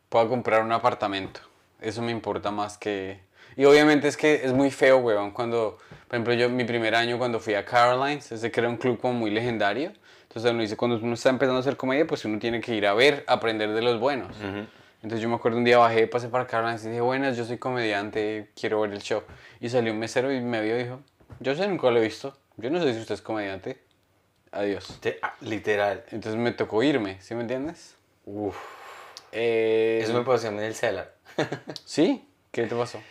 [0.08, 1.40] pueda comprar un apartamento.
[1.82, 3.22] Eso me importa más que...
[3.58, 5.80] Y obviamente es que es muy feo, weón, cuando...
[6.08, 9.00] Por ejemplo, yo mi primer año cuando fui a Carolines, ese que era un club
[9.00, 9.94] como muy legendario.
[10.28, 12.86] Entonces uno dice, cuando uno está empezando a hacer comedia, pues uno tiene que ir
[12.86, 14.36] a ver, aprender de los buenos.
[15.02, 17.58] Entonces yo me acuerdo un día bajé, pasé para Carolina y dije, buenas, yo soy
[17.58, 19.24] comediante, quiero ver el show.
[19.60, 21.00] Y salió un mesero y me vio y dijo,
[21.40, 22.38] yo sé, nunca lo he visto.
[22.58, 23.82] Yo no sé si usted es comediante.
[24.52, 24.98] Adiós.
[25.02, 26.04] Te- ah, literal.
[26.12, 27.96] Entonces me tocó irme, ¿sí me entiendes?
[28.26, 28.56] Uf.
[29.32, 31.14] Eh, Eso me pasó en el cellar.
[31.86, 32.28] ¿Sí?
[32.52, 33.02] ¿Qué te pasó?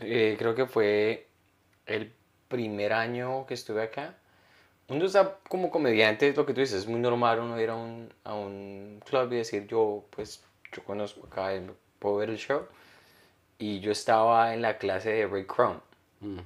[0.00, 1.26] Eh, creo que fue
[1.86, 2.12] el
[2.48, 4.14] primer año que estuve acá.
[4.88, 8.12] Uno está como comediante, lo que tú dices, es muy normal uno ir a un,
[8.22, 11.50] a un club y decir, yo, pues, yo conozco acá,
[11.98, 12.66] puedo ver el show.
[13.58, 15.80] Y yo estaba en la clase de Ray Krohn.
[16.20, 16.38] Mm.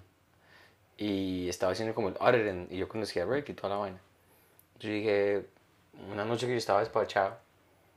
[0.98, 4.00] Y estaba haciendo como el auditing, y yo conocía a Ray y toda la vaina.
[4.80, 5.46] Yo dije,
[6.10, 7.38] una noche que yo estaba despachado,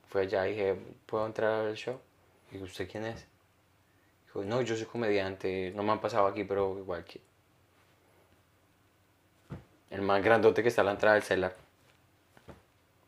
[0.08, 2.00] fue allá y dije, ¿puedo entrar al show?
[2.50, 3.26] Y digo, ¿usted quién es?
[4.26, 7.20] Dijo, no, yo soy comediante, no me han pasado aquí, pero igual que...
[9.90, 11.56] El más grandote que está a la entrada del celular.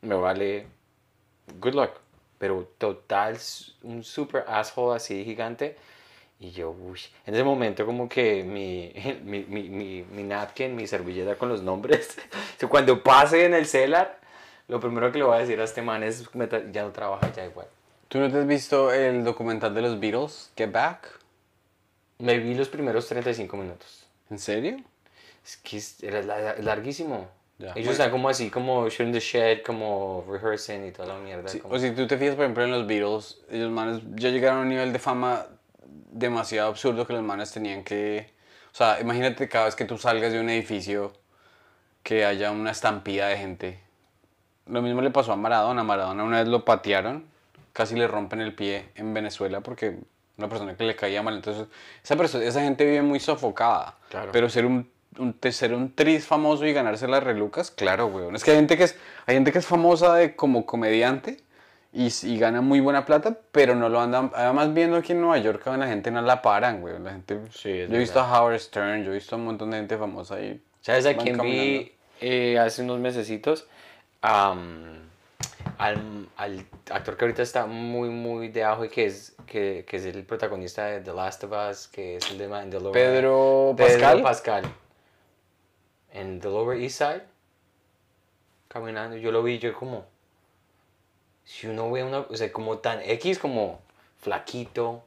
[0.03, 0.67] Me vale...
[1.61, 1.91] Good luck.
[2.39, 3.39] Pero total,
[3.83, 5.77] un super asshole así gigante.
[6.41, 8.93] Y yo, uy, en ese momento como que mi,
[9.25, 12.17] mi, mi, mi, mi napkin, mi servilleta con los nombres,
[12.69, 14.19] cuando pase en el celular,
[14.69, 17.33] lo primero que le voy a decir a este man es, "Meta- ya no trabaja,
[17.33, 17.67] ya igual.
[18.09, 21.19] ¿Tú no te has visto el documental de los Beatles, Get Back?
[22.19, 24.07] Me vi los primeros 35 minutos.
[24.31, 24.77] ¿En serio?
[25.45, 27.29] Es que era la- larguísimo.
[27.59, 27.67] Ya.
[27.71, 27.91] Ellos Bueno.
[27.93, 31.49] están como así, como shooting the shed, como rehearsing y toda la mierda.
[31.49, 34.31] Sí, como- O si tú te fijas, por ejemplo, en los Beatles, ellos manes ya
[34.31, 35.47] llegaron a un nivel de fama
[35.87, 38.33] demasiado absurdo que los manes tenían que...
[38.73, 41.13] O sea, imagínate cada vez que tú salgas de un edificio
[42.03, 43.81] que haya una estampida de gente.
[44.67, 45.85] Lo mismo le pasó a Maradona.
[45.85, 47.25] Maradona una vez lo patearon,
[47.73, 49.99] casi le rompen el pie en Venezuela porque
[50.37, 51.37] una persona que le caía mal.
[51.37, 51.67] Entonces,
[52.03, 53.97] esa, persona, esa gente vive muy sofocada.
[54.11, 54.31] Claro.
[54.33, 54.91] Pero ser un,
[55.51, 58.35] ser un tris famoso y ganarse las relucas, claro, weón.
[58.35, 61.44] Es que hay gente que es, hay gente que es famosa de, como comediante
[61.95, 64.31] y, y gana muy buena plata, pero no lo andan.
[64.35, 67.05] Además, viendo aquí en Nueva York, la gente no la paran, weón.
[67.05, 69.71] La gente, Sí, yo he visto a Howard Stern, yo he visto a un montón
[69.71, 70.61] de gente famosa ahí.
[70.81, 73.67] ¿Sabes a quién vi eh, hace unos mesecitos?
[75.79, 79.97] Al, al actor que ahorita está muy, muy de ajo y que es, que, que
[79.97, 82.93] es el protagonista de The Last of Us, que es el de Man- The Lower-
[82.93, 84.23] Pedro Pedro Pascal.
[84.23, 84.65] Pascal.
[86.13, 87.23] En The Lower East Side,
[88.69, 90.05] caminando, yo lo vi, yo como,
[91.45, 93.81] si uno ve una, o sea, como tan X, como
[94.21, 95.03] flaquito,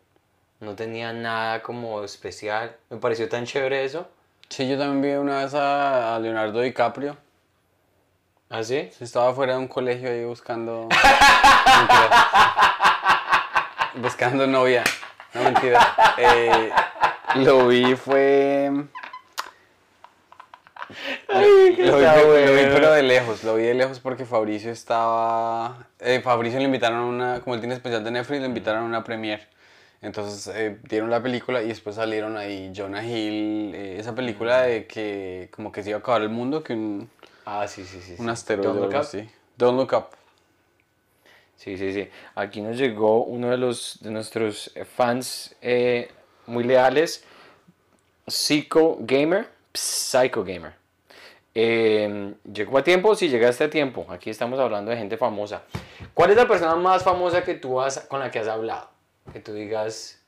[0.59, 4.07] no tenía nada como especial, me pareció tan chévere eso.
[4.49, 7.17] Sí, yo también vi una vez a, a Leonardo DiCaprio.
[8.49, 8.89] ¿Ah, sí?
[8.97, 10.87] Sí, Estaba fuera de un colegio ahí buscando.
[13.95, 14.83] Buscando novia.
[15.33, 15.95] No, mentira.
[16.17, 16.71] Eh,
[17.35, 18.71] lo vi, fue.
[21.41, 22.05] Lo, vi,
[22.65, 23.43] lo pero de lejos.
[23.43, 25.87] Lo vi de lejos porque Fabricio estaba.
[25.99, 27.39] eh, Fabricio le invitaron a una.
[27.41, 29.47] Como él tiene especial de Netflix, le invitaron a una premiere.
[30.01, 33.73] Entonces eh, dieron la película y después salieron ahí Jonah Hill.
[33.73, 37.09] eh, esa película de que como que se iba a acabar el mundo, que un,
[37.45, 38.15] Ah, sí, sí, sí.
[38.15, 38.21] sí.
[38.21, 38.99] un asteroide Don't Look Up.
[39.01, 39.29] así.
[39.57, 40.07] Don't Look Up.
[41.55, 42.07] Sí, sí, sí.
[42.35, 46.11] Aquí nos llegó uno de los de nuestros eh, fans eh,
[46.45, 47.23] muy leales,
[48.27, 50.73] Psycho Gamer, Psycho Gamer.
[51.59, 53.15] Eh, ¿Llegó a tiempo?
[53.15, 54.05] Sí, llegaste a tiempo.
[54.09, 55.63] Aquí estamos hablando de gente famosa.
[56.13, 58.91] ¿Cuál es la persona más famosa que tú has, con la que has hablado?
[59.33, 60.21] Que tú digas,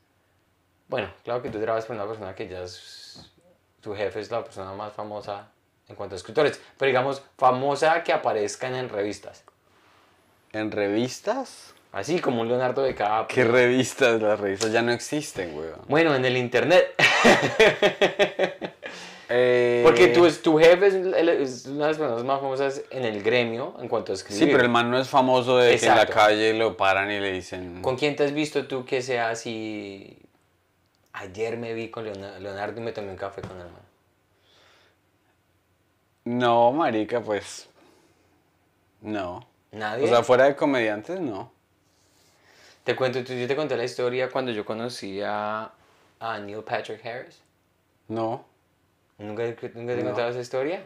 [0.88, 3.32] bueno, claro que tú trabajas con una persona que ya es,
[3.80, 5.52] tu jefe es la persona más famosa
[5.88, 9.44] en cuanto a escritores, pero digamos, famosa que aparezcan en revistas.
[10.52, 11.76] ¿En revistas?
[11.92, 13.28] Así como un Leonardo DiCaprio.
[13.28, 14.20] ¿Qué revistas?
[14.20, 15.82] Las revistas ya no existen, weón.
[15.88, 16.88] Bueno, en el internet.
[19.32, 20.96] Eh, Porque tu, tu jefe es,
[21.68, 24.44] una de las personas más famosas en el gremio en cuanto a escribir.
[24.44, 27.20] Sí, pero el man no es famoso de que en la calle lo paran y
[27.20, 27.82] le dicen...
[27.84, 30.18] ¿Con quién te has visto tú que sea así?
[31.14, 33.82] Ayer me vi con Leona- Leonardo y me tomé un café con el man.
[36.26, 37.68] No, marica, pues...
[39.02, 39.48] No.
[39.72, 40.06] Nadie.
[40.06, 41.52] O sea, fuera de comediantes, no.
[42.84, 45.72] te cuento, yo te conté la historia cuando yo conocí a,
[46.20, 47.40] a Neil Patrick Harris.
[48.08, 48.49] No.
[49.20, 50.06] ¿Nunca, nunca te he No.
[50.06, 50.82] contado esa historia?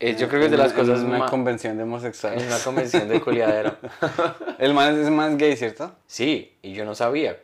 [0.00, 2.46] Eh, yo creo que es de las En- cosas En una convención de En homosexuales.
[2.46, 3.76] una convención de culiadero.
[4.58, 5.92] El man es más gay, ¿cierto?
[6.06, 7.36] Sí, y yo no sabía.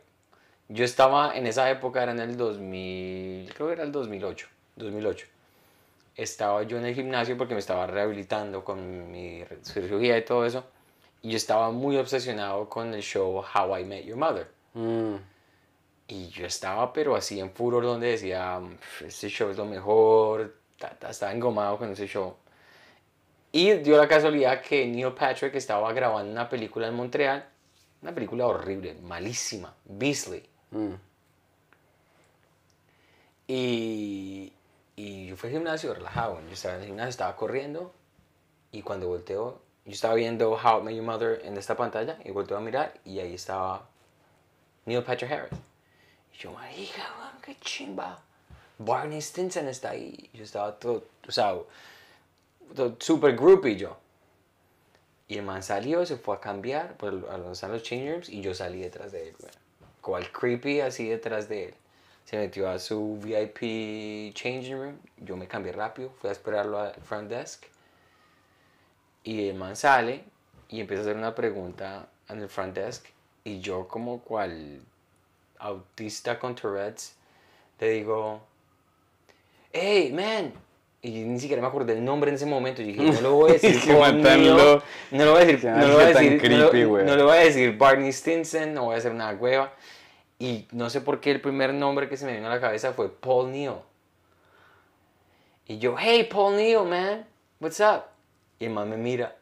[0.69, 5.27] Yo estaba en esa época, era en el 2000, creo que era el 2008, 2008.
[6.17, 10.65] Estaba yo en el gimnasio porque me estaba rehabilitando con mi cirugía y todo eso.
[11.23, 14.47] Y yo estaba muy obsesionado con el show How I Met Your Mother.
[14.75, 15.17] Mm.
[16.07, 20.55] Y yo estaba, pero así en furor, donde decía, "Pf, este show es lo mejor.
[20.79, 22.37] ta, ta", estaba engomado con ese show.
[23.53, 27.49] Y dio la casualidad que Neil Patrick estaba grabando una película en Montreal.
[28.03, 29.73] Una película horrible, malísima.
[29.85, 30.45] Beasley.
[30.73, 30.95] Mm.
[33.47, 34.53] Y,
[34.97, 36.41] y yo fui al gimnasio relajado.
[36.49, 37.95] Yo estaba en el gimnasio, estaba corriendo.
[38.73, 42.19] Y cuando volteo, yo estaba viendo How I Met Your Mother en esta pantalla.
[42.25, 42.95] Y volteo a mirar.
[43.05, 43.87] Y ahí estaba
[44.85, 45.59] Neil Patrick Harris.
[46.39, 48.19] Yo, marica, weón, qué chimba.
[48.79, 50.31] Barney Stinson está ahí.
[50.33, 51.55] Yo estaba todo, o sea,
[52.75, 53.97] todo super groupie yo.
[55.29, 58.41] Y el man salió, se fue a cambiar por a donde están los rooms y
[58.41, 59.55] yo salí detrás de él, weón.
[60.01, 61.75] Cual creepy así detrás de él.
[62.27, 64.99] Se metió a su VIP changing room.
[65.19, 67.65] Yo me cambié rápido, fui a esperarlo al front desk.
[69.23, 70.25] Y el man sale
[70.69, 73.07] y empieza a hacer una pregunta en el front desk.
[73.45, 74.83] Y yo como cual
[75.65, 77.15] autista con Tourette's,
[77.81, 78.41] le digo,
[79.73, 80.53] hey, man.
[81.03, 82.81] Y ni siquiera me acordé el nombre en ese momento.
[82.81, 84.83] Y dije, no lo voy a decir matarlo.
[85.11, 87.05] No lo voy a decir, no lo voy a decir, no lo- creepy, güey.
[87.05, 89.73] no le voy a decir Barney Stinson, no voy a hacer una hueva.
[90.39, 92.93] Y no sé por qué el primer nombre que se me vino a la cabeza
[92.95, 93.77] fue Paul Neal.
[95.67, 97.27] Y yo, hey, Paul Neal, man,
[97.61, 98.05] what's up?
[98.59, 99.37] Y el man me mira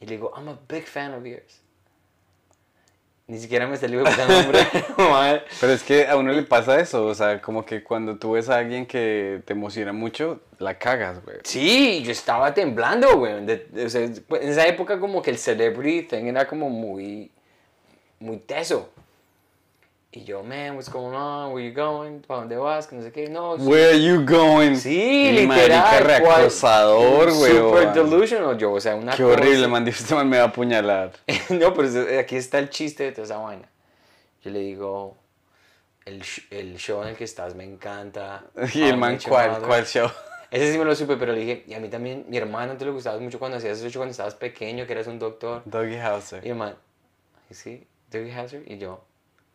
[0.00, 1.60] y le digo, I'm a big fan of yours.
[3.28, 4.60] Ni siquiera me salió el nombre.
[5.60, 8.48] Pero es que a uno le pasa eso, o sea, como que cuando tú ves
[8.48, 11.38] a alguien que te emociona mucho, la cagas, güey.
[11.42, 13.34] Sí, yo estaba temblando, güey.
[13.84, 17.32] O sea, en esa época como que el celebrity thing era como muy,
[18.20, 18.90] muy teso.
[20.16, 21.52] Y yo, man, what's going on?
[21.52, 22.20] Where you going?
[22.22, 22.86] ¿Para dónde vas?
[22.86, 23.28] Que no sé qué.
[23.28, 23.64] No, sí.
[23.64, 24.74] Where are you going?
[24.76, 25.68] Sí, literal.
[25.68, 27.52] Marica reacosador, güey.
[27.52, 29.84] Super delusional yo, o sea, una Qué horrible, cosa- man.
[29.84, 31.12] Dice, este man me va a apuñalar.
[31.50, 33.68] no, pero aquí está el chiste de toda esa vaina.
[34.42, 35.18] Yo le digo,
[36.06, 38.44] el, el show en el que estás me encanta.
[38.72, 39.58] Y el man, ¿cuál?
[39.60, 40.08] ¿Cuál show?
[40.50, 42.86] Ese sí me lo supe, pero le dije, y a mí también, mi hermano te
[42.86, 45.60] lo gustaba mucho cuando hacías eso cuando estabas pequeño, que eras un doctor.
[45.66, 46.46] Doggy Hauser.
[46.46, 46.74] Y el man,
[47.50, 47.86] ¿y sí?
[48.10, 48.62] ¿Dougie Hazard?
[48.66, 49.04] Y yo,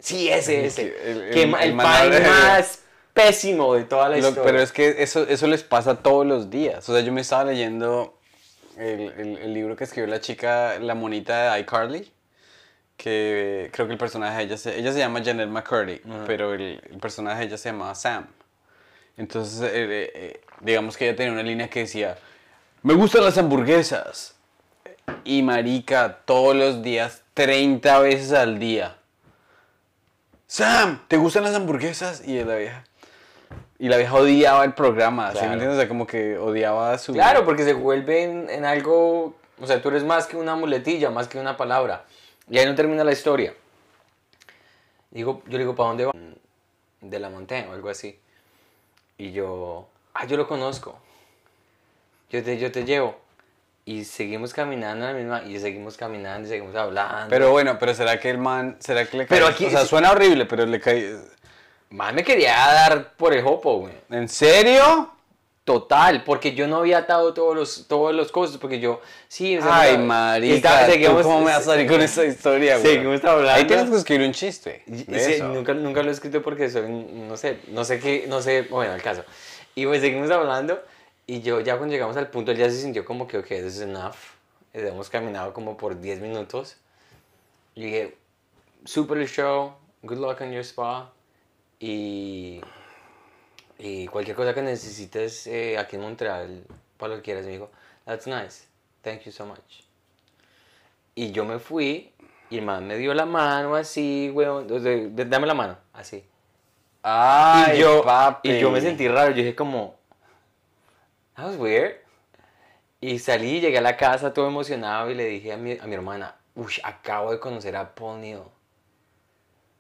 [0.02, 0.94] sí, ese, ese.
[1.12, 1.78] El- el- que el el,
[2.12, 2.80] de- más
[3.14, 4.44] pésimo de toda la Lo- historia.
[4.44, 6.88] pero es que eso, eso les pasa todos los días.
[6.90, 8.18] O sea, yo me estaba leyendo
[8.78, 12.12] el, libro que escribió la chica, la monita de iCarly,
[12.98, 16.82] que creo que el personaje de ella se, ella se llama Janet McCurdy, pero el,
[16.90, 18.28] el personaje de ella se llamaba Sam.
[19.18, 22.18] Entonces, eh, eh, eh, digamos que ella tenía una línea que decía,
[22.82, 24.36] me gustan las hamburguesas.
[25.26, 28.96] Y marica, todos los días, 30 veces al día.
[30.56, 32.28] Sam, ¿te gustan las hamburguesas?
[32.28, 32.84] Y la vieja.
[33.80, 35.54] Y la vieja odiaba el programa, ¿sí me Claro.
[35.54, 35.78] entiendes?
[35.78, 37.14] O sea, como que odiaba su...
[37.14, 41.10] Claro, porque se vuelve en, en algo, o sea, tú eres más que una muletilla,
[41.10, 42.04] más que una palabra.
[42.50, 43.54] Y ahí no termina la historia.
[45.12, 46.12] Digo, yo le digo, ¿para dónde va?
[47.00, 48.20] De la montaña o algo así.
[49.18, 51.00] Y yo, ah, yo lo conozco.
[52.30, 53.16] Yo te, yo te llevo.
[53.84, 57.28] Y seguimos caminando en la misma, y seguimos caminando, y seguimos hablando.
[57.30, 59.38] Pero bueno, pero ¿será que el man, será que le cae?
[59.38, 61.15] Pero aquí- O sea, suena horrible, pero le cae...
[61.89, 63.94] Man me quería dar por el hopo, güey.
[64.12, 65.10] ¿En serio?
[65.63, 69.62] Total, porque yo no había atado todos los, todos los cosas, porque yo, sí, o
[69.62, 72.78] sea, Ay, no, marica, está- ¿tú seguimos- ¿cómo me vas a salir con esta historia,
[72.78, 72.94] güey?
[72.96, 73.52] Seguimos hablando.
[73.52, 77.36] Ahí tienes que escribir un chiste sí, nunca, nunca lo he escrito porque soy, no
[77.38, 79.24] sé, no sé qué, no sé, bueno, el caso.
[79.76, 80.82] Y pues seguimos hablando
[81.32, 83.78] y yo ya cuando llegamos al punto él ya se sintió como que, ok, this
[83.78, 84.17] is enough.
[84.74, 86.76] Hemos caminado como por 10 minutos.
[87.74, 88.17] Y dije,
[88.84, 91.10] super el show, good luck on your spa.
[91.80, 92.60] Y,
[93.80, 96.65] y cualquier cosa que necesites eh, aquí en Montreal,
[96.98, 97.72] para lo que quieras, me dijo,
[98.04, 98.65] that's nice,
[99.02, 99.86] thank you so much.
[101.15, 102.12] Y yo me fui
[102.50, 104.67] y el man me dio la mano así, weón.
[104.67, 106.26] Dame la mano, así.
[107.02, 108.52] Ay, y, yo, papi.
[108.52, 109.30] y yo me sentí raro.
[109.32, 110.01] Yo dije como,
[111.41, 111.95] that was weird.
[113.01, 115.95] Y salí, llegué a la casa todo emocionado y le dije a mi, a mi
[115.95, 118.43] hermana, uy, acabo de conocer a Paul Neal.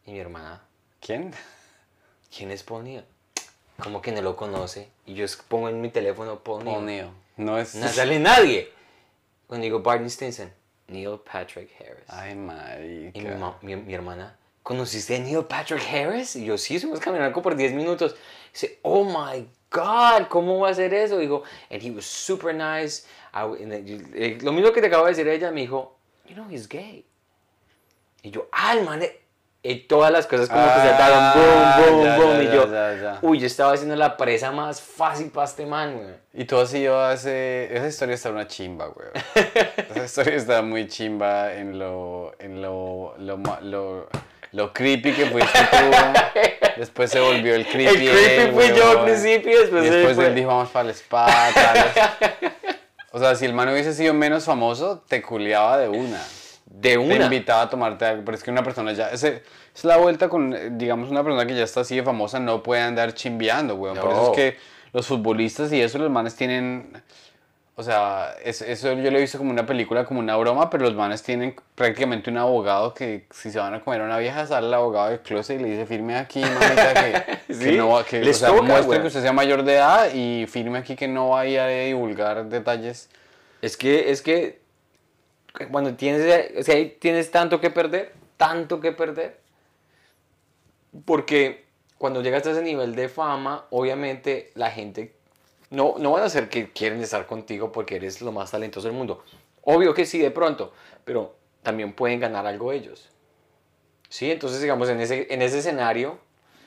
[0.07, 0.63] Y mi hermana,
[0.99, 1.31] ¿Quién?
[2.35, 3.05] ¿quién es Paul Neal?
[3.77, 4.89] Como que no lo conoce.
[5.05, 6.75] Y yo pongo en mi teléfono Paul Neal.
[6.75, 7.09] Paul Neal.
[7.37, 7.75] No es...
[7.75, 8.71] No sale nadie.
[9.45, 10.51] Cuando digo Barney Stinson,
[10.87, 12.05] Neil Patrick Harris.
[12.07, 13.19] Ay, marica.
[13.19, 16.35] Y mi, mi, mi hermana, ¿conociste a Neil Patrick Harris?
[16.35, 18.15] Y yo, sí, estuvimos caminando por 10 minutos.
[18.51, 21.17] Dice, oh my God, ¿cómo va a ser eso?
[21.17, 23.05] Digo, and he was super nice.
[23.33, 25.93] I then eh, lo mismo que te acabo de decir ella, me dijo,
[26.27, 27.05] you know, he's gay.
[28.21, 29.17] Y yo, ah, el man, eh",
[29.63, 32.35] y todas las cosas como que se ataron, Ah, boom, boom, ya, boom.
[32.37, 35.97] ya, y yo, ya, uy, yo estaba haciendo la presa más fácil para este man,
[35.97, 36.15] güey.
[36.33, 37.69] Y tú has ido a ese...
[37.75, 39.07] Esa historia está una chimba, güey.
[39.89, 42.33] Esa historia está muy chimba en lo...
[42.39, 43.15] En lo...
[43.19, 43.37] Lo...
[43.61, 44.09] lo,
[44.51, 46.57] lo creepy que fuiste tú.
[46.77, 48.07] Después se volvió el creepy.
[48.07, 50.69] El creepy él, fui yo al principio, después Y él después fue- él dijo, vamos
[50.69, 52.51] para el spa, tales.
[53.13, 56.17] O sea, si el man hubiese sido menos famoso, te culiaba de una.
[56.65, 57.25] De Te una.
[57.25, 59.09] invitaba a tomarte algo, pero es que una persona ya...
[59.09, 59.43] Ese,
[59.75, 62.63] es la vuelta con, eh, digamos, una persona que ya está así de famosa no
[62.63, 63.97] puede andar chimbeando, weón.
[63.97, 64.57] Por eso es que
[64.93, 67.03] los futbolistas y eso, los manes tienen...
[67.81, 70.83] O sea, es- eso yo lo he visto como una película, como una broma, pero
[70.85, 74.45] los manes tienen prácticamente un abogado que si se van a comer a una vieja,
[74.45, 78.35] sale el abogado del closet y le dice, firme aquí, que, no va, que, les
[78.35, 81.29] o sea, toca, muestre que usted sea mayor de edad y firme aquí que no
[81.29, 83.09] vaya a divulgar detalles.
[83.63, 84.61] Es que, es que
[85.71, 89.39] cuando tienes, o sea, tienes tanto que perder, tanto que perder,
[91.03, 91.65] porque
[91.97, 95.15] cuando llegas a ese nivel de fama, obviamente la gente
[95.71, 98.95] no, no van a ser que quieren estar contigo porque eres lo más talentoso del
[98.95, 99.23] mundo.
[99.63, 100.71] Obvio que sí, de pronto,
[101.03, 103.09] pero también pueden ganar algo ellos.
[104.09, 106.19] Sí, entonces digamos en ese, en ese escenario,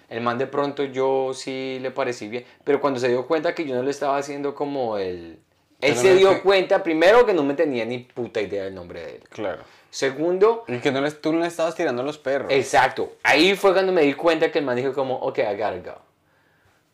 [0.09, 3.65] el man de pronto yo sí le parecí bien, pero cuando se dio cuenta que
[3.65, 5.39] yo no le estaba haciendo como el,
[5.81, 9.05] Él se dio que- cuenta, primero, que no me tenía ni puta idea del nombre
[9.05, 9.23] de él.
[9.29, 9.63] Claro.
[9.91, 12.51] Segundo, Y que no les, tú no le estabas tirando a los perros.
[12.51, 13.13] exacto.
[13.23, 16.01] Ahí fue cuando me di cuenta que el man dijo como, ok, I gotta go.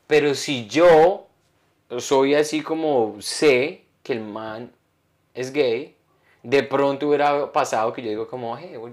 [0.07, 1.29] Pero si yo
[1.99, 4.73] soy así como sé que el man
[5.35, 5.97] es gay,
[6.43, 8.93] de pronto hubiera pasado que yo digo como, hey, what?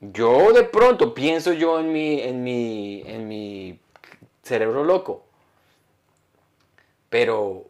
[0.00, 3.80] Yo de pronto pienso yo en mi, en mi, en mi
[4.42, 5.24] cerebro loco.
[7.08, 7.64] Pero,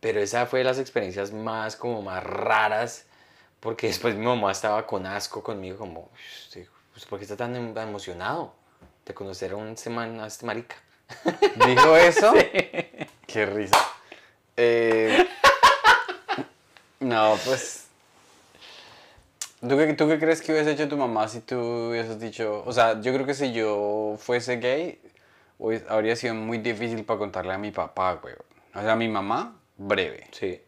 [0.00, 3.06] pero esa fue de las experiencias más como más raras.
[3.60, 6.10] Porque después mi mamá estaba con asco conmigo como,
[6.44, 8.54] "Usted, pues, ¿por qué está tan em- emocionado
[9.04, 10.76] de conocer a un semana a este marica?
[11.66, 12.32] ¿Dijo eso?
[13.26, 13.78] Qué risa.
[14.56, 15.26] Eh,
[17.00, 17.86] no, pues.
[19.60, 21.56] ¿tú qué, ¿Tú qué crees que hubiese hecho tu mamá si tú
[21.90, 22.62] hubieses dicho.?
[22.66, 25.00] O sea, yo creo que si yo fuese gay,
[25.88, 28.34] habría sido muy difícil para contarle a mi papá, güey.
[28.74, 30.26] O sea, a mi mamá, breve.
[30.32, 30.60] Sí.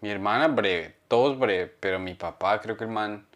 [0.00, 0.94] Mi hermana, breve.
[1.08, 1.72] Todos breve.
[1.80, 3.26] Pero mi papá, creo que el man.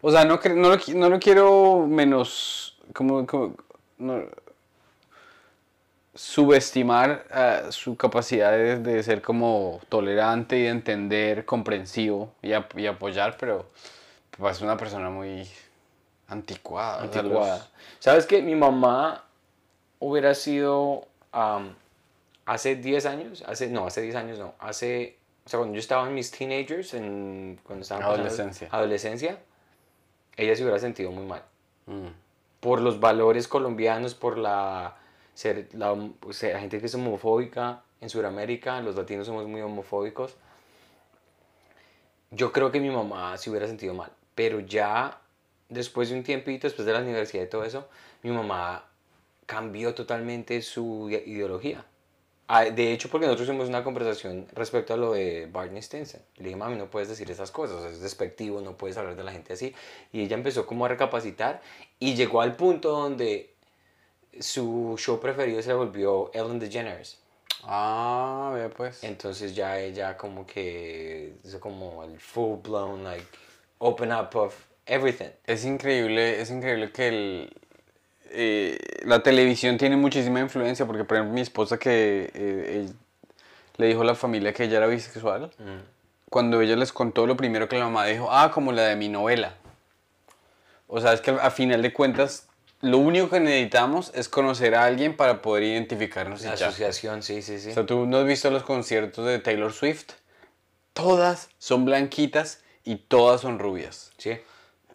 [0.00, 2.78] O sea, no, no, lo, no lo quiero menos.
[2.94, 3.26] Como.
[3.26, 3.54] como
[3.98, 4.24] no-
[6.14, 12.76] subestimar ah, su capacidad de, de ser como tolerante y de entender, comprensivo y, ap-
[12.78, 13.66] y apoyar, pero
[14.36, 15.48] pues, es una persona muy
[16.28, 17.04] anticuada.
[17.04, 17.68] o sea, los- Anticuada.
[17.98, 19.24] ¿Sabes que Mi mamá
[19.98, 21.06] hubiera sido
[22.46, 26.06] hace 10 años, hace, no, hace 10 años no, hace, o sea, cuando yo estaba
[26.08, 28.68] en mis teenagers, en, cuando estaba pasando Adolescencia.
[28.72, 29.38] adolescencia,
[30.36, 31.42] ella se hubiera sentido muy mal.
[31.86, 32.08] Mm.
[32.60, 34.96] Por los valores colombianos, por la,
[35.40, 39.60] ser, la, o sea, la gente que es homofóbica en Sudamérica, los latinos somos muy
[39.62, 40.36] homofóbicos.
[42.30, 45.18] Yo creo que mi mamá se hubiera sentido mal, pero ya
[45.68, 47.88] después de un tiempito, después de la universidad y todo eso,
[48.22, 48.84] mi mamá
[49.46, 51.84] cambió totalmente su ide- ideología.
[52.48, 56.20] Ah, De hecho, porque nosotros tuvimos una conversación respecto a lo de Barney Stinson.
[56.36, 59.32] Le dije, mami, no puedes decir esas cosas, es despectivo, no puedes hablar de la
[59.32, 59.74] gente así.
[60.12, 61.62] Y ella empezó como a recapacitar
[62.00, 63.49] y llegó al punto donde
[64.40, 67.18] su show preferido se volvió Ellen DeGeneres.
[67.64, 69.04] Ah, vea pues.
[69.04, 73.26] Entonces ya ella como que hizo como el full blown, like,
[73.78, 74.54] open up of
[74.86, 75.30] everything.
[75.46, 77.60] Es increíble, es increíble que el,
[78.30, 82.88] eh, la televisión tiene muchísima influencia, porque por ejemplo mi esposa que eh,
[83.76, 85.50] le dijo a la familia que ella era bisexual,
[86.28, 89.08] cuando ella les contó lo primero que la mamá dijo, ah, como la de mi
[89.08, 89.54] novela.
[90.86, 92.48] O sea, es que a final de cuentas,
[92.82, 97.58] lo único que necesitamos es conocer a alguien para poder identificarnos La asociación, sí, sí,
[97.58, 97.70] sí.
[97.70, 100.12] O sea, tú no has visto los conciertos de Taylor Swift.
[100.92, 104.12] Todas son blanquitas y todas son rubias.
[104.18, 104.30] Sí.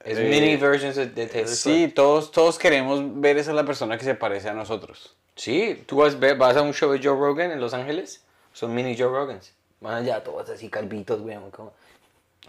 [0.03, 1.93] Es Eh, mini versions de, de Taylor Sí, Swift.
[1.95, 5.15] todos, todos queremos ver esa la persona que se parece a nosotros.
[5.35, 8.23] Sí, tú vas, vas a un show de Joe Rogan en Los Ángeles,
[8.53, 9.53] son mini Joe Rogans.
[9.81, 11.37] Van allá todos así calvitos, güey.
[11.51, 11.73] como-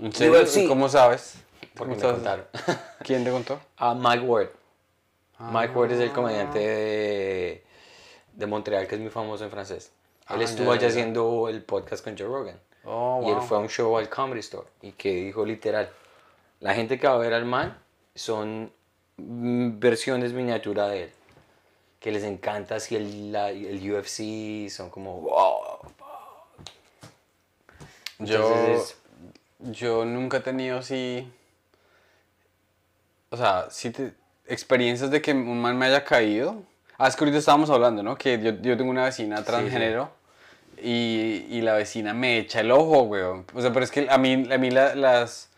[0.01, 0.35] ¿En serio?
[0.41, 0.67] UFC.
[0.69, 1.35] ¿Cómo sabes?
[1.75, 2.47] Porque me ¿Cómo sabes?
[2.55, 2.81] contaron.
[3.03, 3.61] ¿Quién te contó?
[3.79, 4.49] Ah, Mike Ward.
[5.39, 5.51] Ah.
[5.53, 7.65] Mike Ward es el comediante de,
[8.33, 9.93] de Montreal que es muy famoso en francés.
[10.31, 12.59] Él Ah, estuvo allá haciendo el podcast con Joe Rogan.
[12.85, 13.43] Oh, Y él wow.
[13.43, 15.91] fue a un show al Comedy Store y que dijo literal,
[16.61, 17.77] la gente que va a ver al man
[18.15, 18.73] son
[19.19, 21.13] mm, versiones miniatura de él.
[22.01, 25.91] Que les encanta así el, la- el UFC, son como wow.
[28.19, 28.97] Yo, Entonces
[29.61, 31.31] yo nunca he tenido así.
[33.31, 34.15] O sea, sí te-
[34.49, 36.63] experiencias de que un man me haya caído.
[36.99, 38.17] Ah, es que ahorita estábamos hablando, ¿no?
[38.17, 40.11] Que yo, yo tengo una vecina transgénero
[40.83, 43.45] Y, y la vecina me echa el ojo, weón.
[43.55, 45.51] O sea, pero es que a mí, a mí la- las.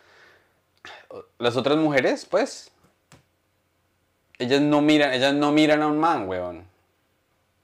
[1.37, 2.71] Las otras mujeres, pues.
[4.37, 6.63] Ellas no miran, ellas no miran a un man, weón.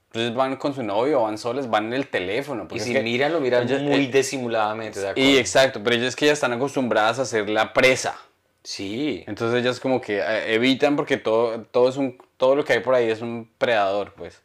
[0.07, 2.67] Entonces van con su novio, van solas, van en el teléfono.
[2.71, 4.99] Y si miran, lo miran ellas- muy eh, disimuladamente.
[5.15, 8.17] Y exacto, pero ellas es que ellas están acostumbradas a ser la presa.
[8.65, 9.23] Sí.
[9.27, 12.79] Entonces ellas como que eh, evitan porque todo, todo, es un, todo lo que hay
[12.79, 14.41] por ahí es un predador, pues.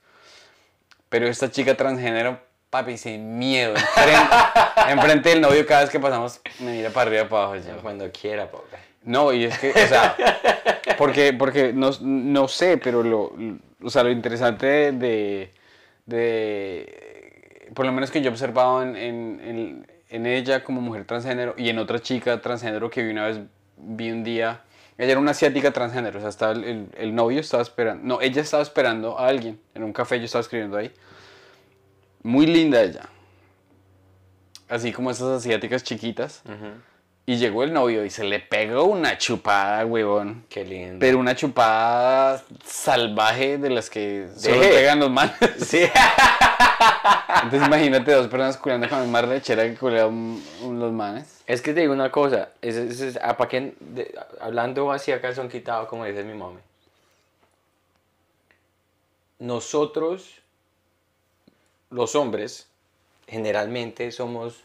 [1.08, 4.36] Pero esta chica transgénero, papi, sin miedo, enfrente,
[4.88, 7.56] enfrente del novio cada vez que pasamos, me mira para arriba, para abajo.
[7.66, 8.78] yo, Cuando quiera, pobre.
[9.04, 10.14] No, y es que, o sea,
[10.98, 13.32] porque, porque no, no sé, pero lo,
[13.82, 15.50] o sea, lo interesante de, de,
[16.04, 21.04] de- por lo menos que yo he observado en, en, en- en ella como mujer
[21.06, 23.38] transgénero y en otra chica transgénero que vi una vez,
[23.82, 24.62] vi un día,
[24.98, 28.42] ella era una asiática transgénero, o sea, estaba el, el- novio estaba esperando, no, ella
[28.42, 30.92] estaba esperando a alguien en un café, yo estaba escribiendo ahí,
[32.22, 33.08] muy linda ella,
[34.68, 36.42] así como esas asiáticas chiquitas.
[37.30, 40.44] Y llegó el novio y se le pegó una chupada, huevón.
[40.48, 40.96] Qué lindo.
[40.98, 44.68] Pero una chupada salvaje de las que se Deje.
[44.70, 45.34] pegan los manes.
[45.64, 45.82] Sí.
[47.44, 51.42] Entonces imagínate dos personas culeando con la misma lechera que culean los manes.
[51.46, 53.74] Es que te digo una cosa, es, es, es- ¿a pa' qué?
[53.78, 56.58] De- hablando así a calzón quitado, como dice mi mami.
[59.38, 60.34] Nosotros,
[61.90, 62.66] los hombres,
[63.28, 64.56] generalmente somos,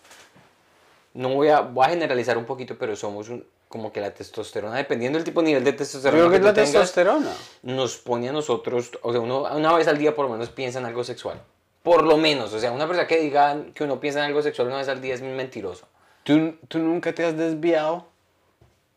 [1.16, 4.76] no voy a, voy a generalizar un poquito, pero somos un- como que la testosterona,
[4.78, 7.34] dependiendo del tipo de nivel de testosterona creo que es tú la tengas, testosterona.
[7.63, 10.80] nos pone a nosotros, o sea, uno una vez al día por lo menos piensa
[10.80, 11.41] en algo sexual.
[11.84, 14.68] Por lo menos, o sea, una persona que diga que uno piensa en algo sexual
[14.70, 15.88] una vez al día es mentiroso.
[16.24, 17.95] ¿Tú, tú nunca te has desviado.
[17.97, 18.07] O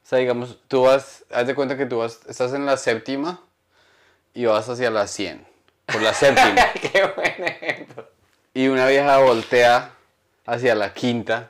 [0.08, 3.42] sea, digamos, tú vas, haz de cuenta que tú vas, estás en la séptima
[4.32, 5.46] y vas hacia la 100.
[5.86, 6.54] Por la séptima.
[6.80, 8.08] Qué buen ejemplo.
[8.54, 9.92] y una vieja voltea
[10.46, 11.48] hacia la quinta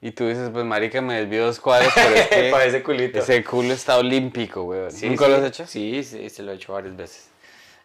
[0.00, 3.18] y tú dices, pues marica, me desvío dos cuadros, pero es que Para ese culito.
[3.18, 4.90] ese culo está olímpico, weón.
[4.92, 5.30] Sí, ¿Nunca sí.
[5.30, 5.66] lo has hecho?
[5.66, 7.28] Sí, sí, se lo he hecho varias veces.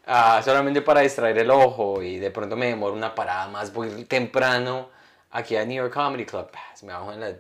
[0.06, 4.04] Ah, solamente para distraer el ojo y de pronto me demoro una parada más, voy
[4.06, 4.90] temprano
[5.32, 6.50] aquí a New York Comedy Club.
[6.84, 7.34] Me bajo en la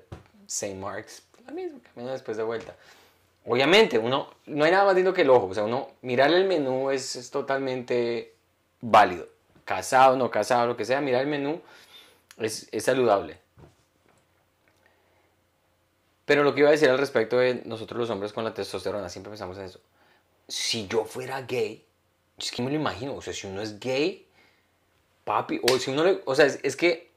[0.47, 0.75] St.
[0.75, 2.73] Mark's, la misma, camino después de vuelta.
[3.45, 6.45] Obviamente, uno, no hay nada más lindo que el ojo, o sea, uno, mirar el
[6.47, 8.33] menú es, es totalmente
[8.79, 9.27] válido.
[9.65, 11.61] Casado, no casado, lo que sea, mirar el menú
[12.37, 13.42] es, es saludable.
[16.25, 19.09] Pero lo que iba a decir al respecto de nosotros los hombres con la testosterona,
[19.09, 19.79] siempre pensamos en eso.
[20.47, 21.83] Si yo fuera gay,
[22.37, 24.25] es que me lo imagino, o sea, si uno es gay,
[25.23, 27.11] papi, o si uno le, o sea, es, es que,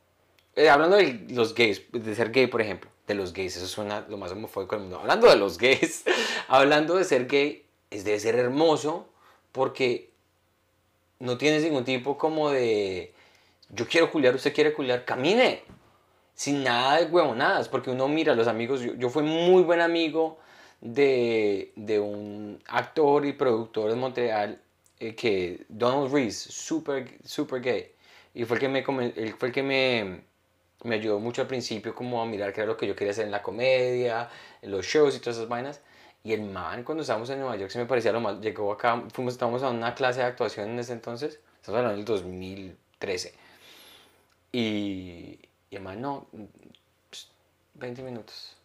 [0.57, 4.05] eh, hablando de los gays, de ser gay, por ejemplo, de los gays, eso suena
[4.09, 4.99] lo más homofóbico del mundo.
[4.99, 6.05] Hablando de los gays,
[6.49, 9.09] hablando de ser gay, es debe ser hermoso
[9.53, 10.11] porque
[11.21, 13.15] no tienes ningún tipo como de,
[13.71, 15.63] yo quiero culiar, usted quiere culiar, camine
[16.37, 19.81] sin nada de huevonadas, porque uno mira a los amigos, yo, yo fui muy buen
[19.81, 20.39] amigo
[20.81, 24.61] de, de un actor y productor de Montreal,
[25.01, 27.91] eh, que Donald Reese, super, super gay,
[28.35, 28.83] y fue el que, me,
[29.33, 30.21] fue el que me,
[30.85, 33.25] me ayudó mucho al principio como a mirar qué era lo que yo quería hacer
[33.25, 34.29] en la comedia,
[34.61, 35.81] en los shows y todas esas vainas,
[36.23, 39.03] y el man cuando estábamos en Nueva York se me parecía lo más, llegó acá,
[39.13, 43.35] fuimos, estábamos a una clase de actuación en ese entonces, estamos hablando del 2013,
[44.53, 45.39] y,
[45.71, 46.27] y además, no,
[47.11, 47.29] pss,
[47.75, 48.57] 20 minutos.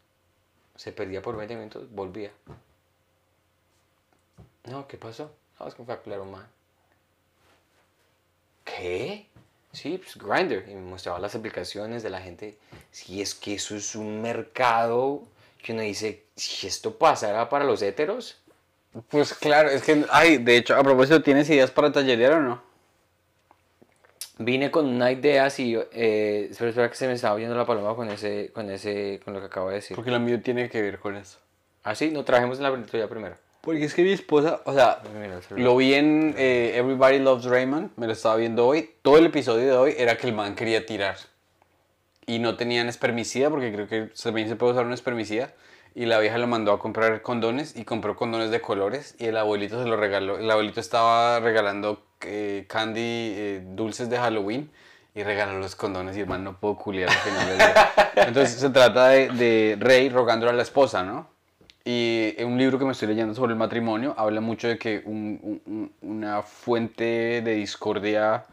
[0.76, 2.32] Se perdía por 20 minutos, volvía.
[4.66, 5.32] No, ¿qué pasó?
[5.60, 6.48] No, es que fue a un man.
[8.64, 9.28] ¿Qué?
[9.74, 10.68] Sí, pues Grindr.
[10.70, 12.58] Y me mostraba las aplicaciones de la gente.
[12.92, 15.24] Si es que eso es un mercado
[15.62, 18.38] que uno dice, si esto pasara para los héteros,
[19.10, 22.71] Pues claro, es que, ay, de hecho, a propósito, ¿tienes ideas para tallerear o no?
[24.44, 27.96] Vine con una idea así, eh, espera, espera que se me estaba oyendo la paloma
[27.96, 29.96] con ese, con ese, con lo que acabo de decir.
[29.96, 31.38] Porque lo mío tiene que ver con eso.
[31.84, 33.36] Ah, sí, no trajemos la tuya primero.
[33.62, 37.92] Porque es que mi esposa, o sea, Mira lo vi en eh, Everybody Loves Raymond,
[37.96, 38.90] me lo estaba viendo hoy.
[39.04, 41.18] Todo el episodio de hoy era que el man quería tirar.
[42.26, 45.54] Y no tenían espermicida, porque creo que también se puede usar un espermicida.
[45.94, 49.16] Y la vieja lo mandó a comprar condones y compró condones de colores.
[49.20, 50.40] Y el abuelito se lo regaló.
[50.40, 54.70] El abuelito estaba regalando eh, candy, eh, dulces de Halloween.
[55.14, 57.92] Y regaló los condones y el man no pudo culiar al final del día.
[58.28, 61.28] Entonces se trata de, de Rey rogándole a la esposa, ¿no?
[61.84, 65.02] Y en un libro que me estoy leyendo sobre el matrimonio habla mucho de que
[65.04, 68.46] un- un- un- una fuente de discordia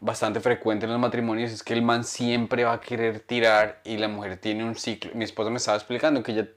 [0.00, 3.98] bastante frecuente en los matrimonios es que el man siempre va a querer tirar y
[3.98, 5.10] la mujer tiene un ciclo.
[5.14, 6.48] Mi esposa me estaba explicando que ella,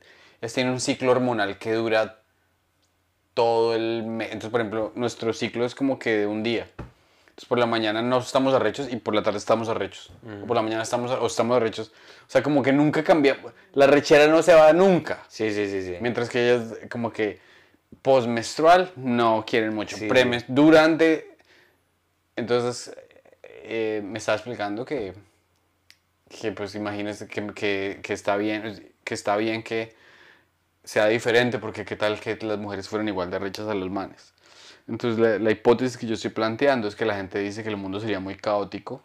[0.42, 2.20] ella tiene un ciclo hormonal que dura
[3.38, 4.30] todo el mes.
[4.30, 6.68] Entonces, por ejemplo, nuestro ciclo es como que de un día.
[7.30, 10.12] Entonces, por la mañana no estamos arrechos y por la tarde estamos arrechos.
[10.44, 11.90] O por la mañana estamos, o estamos arrechos.
[12.28, 13.38] O sea, como que nunca cambia.
[13.74, 15.24] La rechera no se va nunca.
[15.30, 15.98] Sí, sí, sí, sí.
[16.02, 17.40] Mientras que ellas, como que
[18.02, 19.98] postmenstrual, no quieren mucho.
[19.98, 20.08] Sí.
[20.08, 21.38] Premes- durante.
[22.36, 22.92] Entonces,
[23.44, 25.14] eh, me estaba explicando que.
[26.42, 28.92] Que, pues, imagínese que, que, que está bien.
[29.04, 29.96] Que está bien que
[30.88, 34.34] sea diferente, porque qué tal que las mujeres fueran igual de rechas a los manes.
[34.88, 37.76] Entonces, la, la hipótesis que yo estoy planteando es que la gente dice que el
[37.78, 39.04] mundo sería muy caótico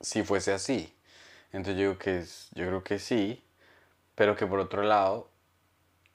[0.00, 0.94] si fuese así.
[1.52, 3.42] Entonces, yo, digo que es- yo creo que sí,
[4.14, 5.30] pero que por otro lado,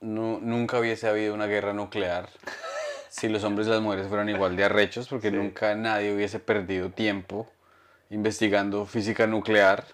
[0.00, 2.28] no, nunca hubiese habido una guerra nuclear
[3.10, 6.90] si los hombres y las mujeres fueran igual de arrechos, porque nunca nadie hubiese perdido
[6.90, 7.50] tiempo
[8.10, 9.86] investigando física nuclear,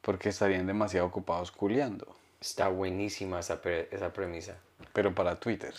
[0.00, 2.19] porque estarían demasiado ocupados culiando.
[2.40, 4.54] Está buenísima esa, pre- esa premisa.
[4.92, 5.74] Pero para Twitter.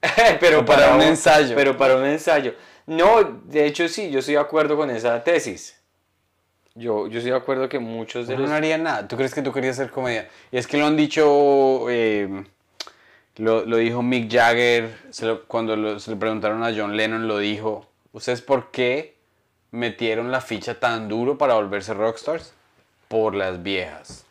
[0.40, 1.54] pero para un ensayo.
[1.56, 2.54] Pero para un ensayo.
[2.86, 5.76] No, de hecho sí, yo estoy de acuerdo con esa tesis.
[6.74, 8.48] Yo, yo estoy de acuerdo que muchos de los...
[8.48, 9.06] no haría nada.
[9.08, 10.28] ¿Tú crees que tú querías hacer comedia?
[10.52, 12.44] Y es que lo han dicho, eh,
[13.36, 17.26] lo, lo dijo Mick Jagger, se lo- cuando lo- se le preguntaron a John Lennon,
[17.26, 17.86] lo dijo.
[18.12, 19.16] ¿Ustedes por qué
[19.72, 22.54] metieron la ficha tan duro para volverse rockstars?
[23.08, 24.24] Por las viejas.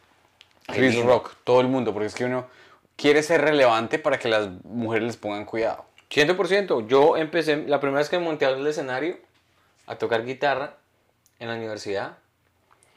[0.74, 1.03] Chris.
[1.03, 2.47] Rock, todo el mundo, porque es que uno
[2.95, 5.86] quiere ser relevante para que las mujeres les pongan cuidado.
[6.11, 6.88] 100%.
[6.88, 9.17] Yo empecé, la primera vez que me monté al escenario
[9.88, 10.76] a tocar guitarra
[11.39, 12.17] en la universidad,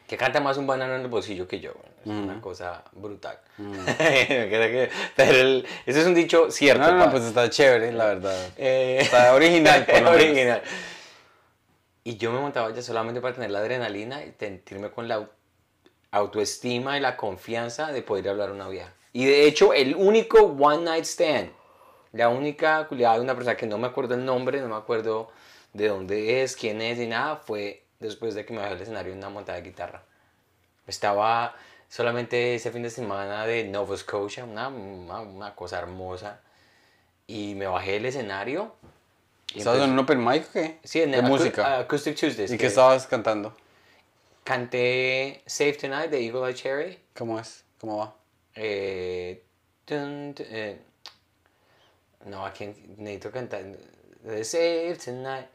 [0.09, 1.73] que canta más un banano en el bolsillo que yo.
[2.05, 3.39] Es una cosa brutal.
[3.57, 6.91] Que- Pero el- ese es un dicho cierto.
[6.93, 8.49] No, pues está chévere, la verdad.
[8.57, 10.63] Eh, Está original, por original.
[12.05, 15.29] Y yo me montaba ya solamente para tener la adrenalina y sentirme con la
[16.13, 18.93] autoestima y la confianza de poder hablar a una vieja.
[19.13, 21.51] Y de hecho, el único one night stand,
[22.13, 25.31] la única culiada de una persona que no me acuerdo el nombre, no me acuerdo
[25.73, 29.13] de dónde es, quién es, ni nada, fue después de que me bajé al escenario
[29.13, 30.03] en una montada de guitarra.
[30.87, 31.55] Estaba
[31.89, 36.41] solamente ese fin de semana de Nova Scotia, una, una, una cosa hermosa.
[37.27, 38.75] Y me bajé del escenario.
[39.55, 40.79] y ¿Estabas en un open mic o qué?
[40.85, 41.79] Sí, en Acu- música.
[41.79, 42.51] Acoustic Tuesdays.
[42.51, 43.57] ¿Y qué estabas cantando?
[44.45, 46.99] Canté Save Tonight de Eagle Eye Cherry.
[47.15, 47.65] ¿Cómo es?
[47.81, 48.15] ¿Cómo va?
[48.55, 49.43] Eh,
[49.85, 50.79] tun, tun, eh,
[52.27, 52.67] no, aquí
[52.97, 53.63] necesito cantar.
[54.43, 55.47] Save Tonight.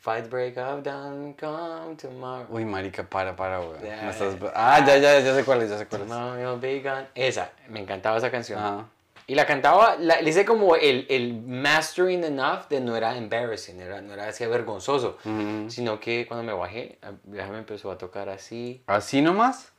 [0.00, 2.46] Fight break of dawn, come tomorrow.
[2.48, 3.82] Uy, marica, para, para, weón.
[3.82, 4.34] Me estás-.
[4.54, 6.08] Ah, ya, ya, ya sé cuál es, ya sé cuál es.
[6.08, 7.06] Tomorrow you'll be gone.
[7.14, 8.58] Esa, me encantaba esa canción.
[8.58, 8.88] Ajá.
[9.30, 13.78] Y la cantaba, la, le hice como el, el mastering enough de no era embarrassing,
[13.80, 15.70] era, no era así vergonzoso, Ujú.
[15.70, 18.82] sino que cuando me bajé, ya me empezó a tocar así.
[18.88, 19.70] ¿Así nomás?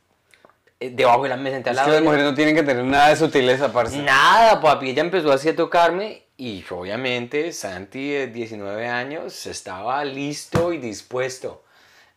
[0.79, 2.55] Eh, Debajo de la mesa, senté al Es lado que de las mujeres no tienen
[2.55, 4.01] que tener nada de sutileza, parce.
[4.01, 10.71] Nada, papi, ella empezó así a tocarme y obviamente Santi de 19 años estaba listo
[10.71, 11.65] y dispuesto.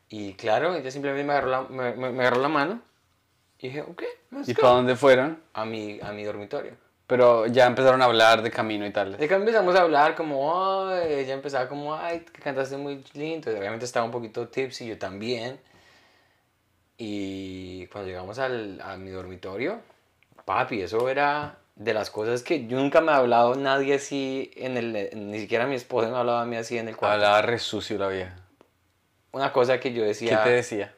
[0.09, 2.81] Y claro, ella simplemente me agarró la, me, me- me agarró la mano
[3.59, 4.63] y dije, ok, let's ¿Y go".
[4.63, 5.43] para dónde fueron?
[5.53, 6.84] a mi, a mi dormitorio.
[7.07, 9.17] Pero ya empezaron a hablar de camino y tal.
[9.19, 13.53] De que empezamos a hablar como, ay, ella empezaba como, ay, que cantaste muy lindo.
[13.53, 15.61] Y obviamente estaba un poquito tipsy, yo también.
[16.97, 19.81] Y cuando llegamos al, a mi dormitorio,
[20.45, 24.77] papi, eso era de las cosas que yo nunca me ha hablado nadie así en
[24.77, 27.15] el, ni siquiera mi esposa me hablaba a mí así en el cuarto.
[27.15, 28.37] Hablaba re sucio la vieja.
[29.33, 30.45] Una cosa que yo ¿Qué decía.
[30.45, 30.95] te decía?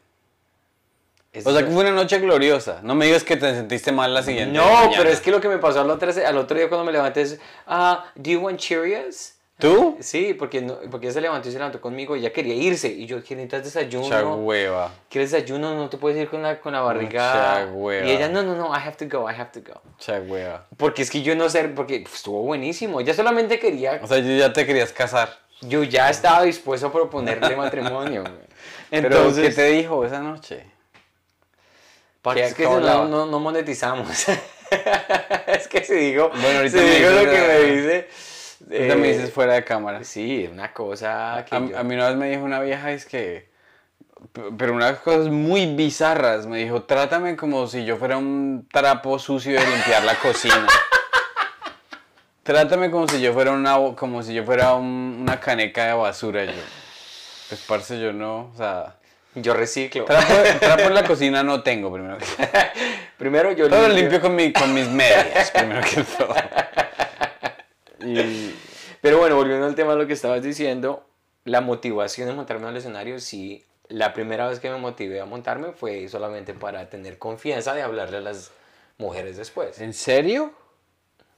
[1.44, 2.80] O sea que fue una noche gloriosa.
[2.82, 4.92] No me digas que te sentiste mal la siguiente No, mañana.
[4.96, 7.22] pero es que lo que me pasó al otro, al otro día cuando me levanté
[7.22, 9.32] es, ah, do you want Cheerios?
[9.58, 9.96] ¿Tú?
[10.00, 12.88] Sí, porque, no, porque ella se levantó y se levantó conmigo y ella quería irse.
[12.88, 14.06] Y yo, ¿quieres desayuno?
[14.06, 14.90] Chagüeva.
[15.08, 15.74] ¿Quieres desayuno?
[15.74, 17.60] No te puedes ir con la, con la barriga.
[17.64, 18.06] Mucha hueva.
[18.06, 19.80] Y ella, no, no, no, I have to go, I have to go.
[19.98, 20.66] Chagüeva.
[20.76, 23.00] Porque es que yo no sé, porque pues, estuvo buenísimo.
[23.00, 25.30] Ella solamente quería, O sea, yo ya te querías casar.
[25.62, 28.20] yo ya estaba dispuesto a proponerle matrimonio.
[28.24, 28.34] güey.
[28.90, 30.66] Pero, Entonces, ¿qué te dijo esa noche?
[32.26, 34.08] Parce, ¿Qué- es que qué no, no, no monetizamos.
[35.46, 38.08] es que si digo, Bueno, ahorita si me digo lo que me dice.
[38.68, 40.02] Ahorita me eh, dices fuera de cámara.
[40.02, 43.06] Sí, una cosa que A, yo- a mí una vez me dijo una vieja, es
[43.06, 43.48] que...
[44.58, 46.48] Pero unas cosas muy bizarras.
[46.48, 50.66] Me dijo, trátame como si yo fuera un trapo sucio de limpiar la cocina.
[52.42, 56.44] Trátame como si yo fuera una, como si yo fuera un- una caneca de basura.
[56.44, 56.52] Yo,
[57.48, 58.96] pues parce, yo no, o sea...
[59.36, 60.04] yo reciclo.
[60.04, 62.24] Trapo, trapo en la cocina no tengo, primero que
[63.16, 66.34] Primero yo Todo lo limpio con, mi, con mis medias, primero que todo.
[68.04, 68.54] Y...
[69.00, 71.06] Pero bueno, volviendo al tema de lo que estabas diciendo,
[71.44, 75.72] la motivación de montarme al escenario, sí, la primera vez que me motivé a montarme
[75.72, 78.50] fue solamente para tener confianza de hablarle a las
[78.98, 79.80] mujeres después.
[79.80, 80.52] ¿En serio?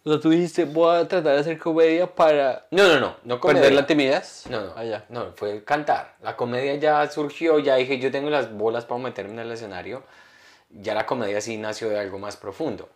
[0.04, 3.40] O sea, tú dijiste, voy a tratar de hacer comedia para No, no, no, no
[3.40, 3.62] comedia.
[3.62, 4.44] perder la timidez.
[4.48, 5.04] No, no, Ah, ya.
[5.08, 6.14] no, fue cantar.
[6.22, 10.02] La comedia ya surgió, ya dije, yo tengo las bolas para meterme en el escenario.
[10.70, 12.88] Ya la comedia sí nació de algo más profundo.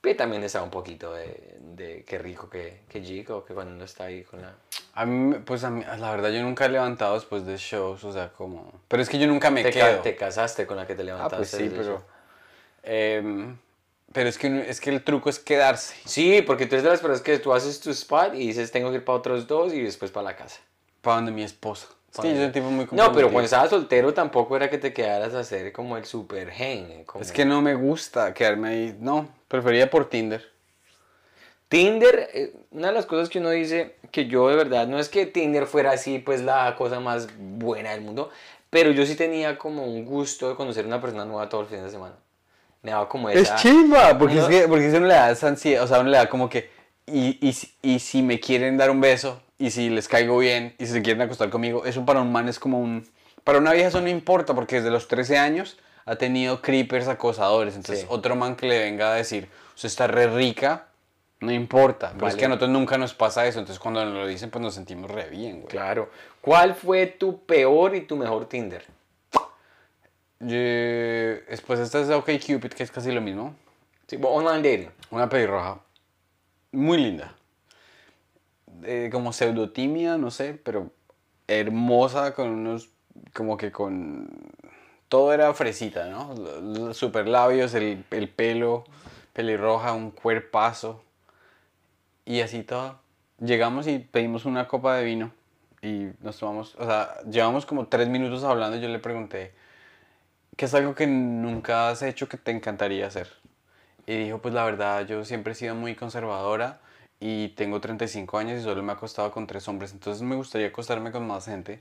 [0.00, 3.84] Pero también estaba un poquito de, de qué rico que, que chico, que cuando uno
[3.84, 4.52] está ahí con la...
[4.94, 8.12] A mí, pues a mí, la verdad, yo nunca he levantado después de shows, o
[8.12, 8.70] sea, como...
[8.88, 10.00] Pero es que yo nunca me Te, ca- quedo.
[10.02, 11.36] te casaste con la que te ah, levantaste.
[11.36, 11.80] pues sí, pero...
[11.82, 12.02] eso.
[14.12, 15.94] Pero es que, es que el truco es quedarse.
[16.04, 18.90] Sí, porque tú eres de las personas que tú haces tu spot y dices tengo
[18.90, 20.60] que ir para otros dos y después para la casa.
[21.00, 21.88] Para donde mi esposa.
[22.12, 24.78] Es que yo soy un tipo muy No, pero cuando estabas soltero tampoco era que
[24.78, 27.04] te quedaras a hacer como el super gen.
[27.04, 28.96] como- Es que no me gusta quedarme ahí.
[29.00, 30.48] No, prefería por Tinder.
[31.68, 35.08] Tinder, eh, una de las cosas que uno dice que yo de verdad, no es
[35.08, 38.30] que Tinder fuera así pues la cosa más buena del mundo,
[38.70, 41.82] pero yo sí tenía como un gusto de conocer una persona nueva todo el fin
[41.82, 42.14] de semana.
[42.84, 43.56] Me daba como esa...
[43.56, 46.10] Es chimba, porque, es que, porque eso no le da esa ansiedad, o sea, uno
[46.10, 46.70] le da como que,
[47.06, 50.86] y, y, y si me quieren dar un beso, y si les caigo bien, y
[50.86, 53.08] si se quieren acostar conmigo, eso para un man es como un,
[53.42, 57.74] para una vieja eso no importa, porque desde los 13 años ha tenido creepers acosadores,
[57.74, 58.06] entonces Sí.
[58.10, 60.86] otro man que le venga a decir, usted está re rica,
[61.40, 62.36] No importa, pero es Vale.
[62.38, 65.10] que a nosotros nunca nos pasa eso, entonces cuando nos lo dicen pues nos sentimos
[65.10, 65.68] re bien, güey.
[65.68, 66.08] Claro.
[66.40, 68.82] ¿Cuál fue tu peor y tu mejor Tinder?
[70.44, 73.54] Después esta es OkCupid, que es casi lo mismo.
[74.06, 74.90] Sí, online dating.
[75.10, 75.80] Una pelirroja.
[76.72, 77.34] Muy linda.
[78.82, 80.90] Eh, como pseudo tímida, no sé, pero
[81.46, 82.90] hermosa con unos,
[83.32, 84.28] como que con...
[85.08, 86.92] Todo era fresita, ¿no?
[86.92, 88.84] Super labios, el, el pelo,
[89.32, 91.02] pelirroja, un cuerpazo.
[92.24, 92.98] Y así todo.
[93.38, 95.32] Llegamos y pedimos una copa de vino.
[95.82, 99.52] Y nos tomamos, o sea, llevamos como tres minutos hablando y yo le pregunté,
[100.56, 103.28] ¿qué es algo que nunca has hecho que te encantaría hacer?
[104.06, 106.80] Y dijo, pues la verdad, yo siempre he sido muy conservadora
[107.20, 110.68] y tengo 35 años y solo me he acostado con tres hombres, entonces me gustaría
[110.68, 111.80] acostarme con más gente.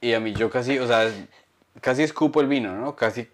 [0.00, 1.10] Y a mí yo casi, o sea,
[1.80, 2.94] casi escupo el vino, ¿no?
[2.94, 3.28] Casi...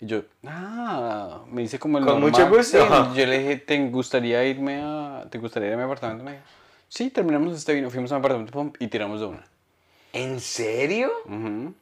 [0.00, 2.30] Y yo, ah, me dice como el Con normal.
[2.30, 2.78] mucho gusto.
[2.78, 6.24] Sí, yo le dije, ¿te gustaría irme a, ¿te gustaría ir a mi apartamento?
[6.24, 6.44] Me dijo,
[6.88, 9.44] sí, terminamos este vino, fuimos a mi apartamento pum, y tiramos de una.
[10.12, 11.12] ¿En serio?
[11.26, 11.74] Ujú.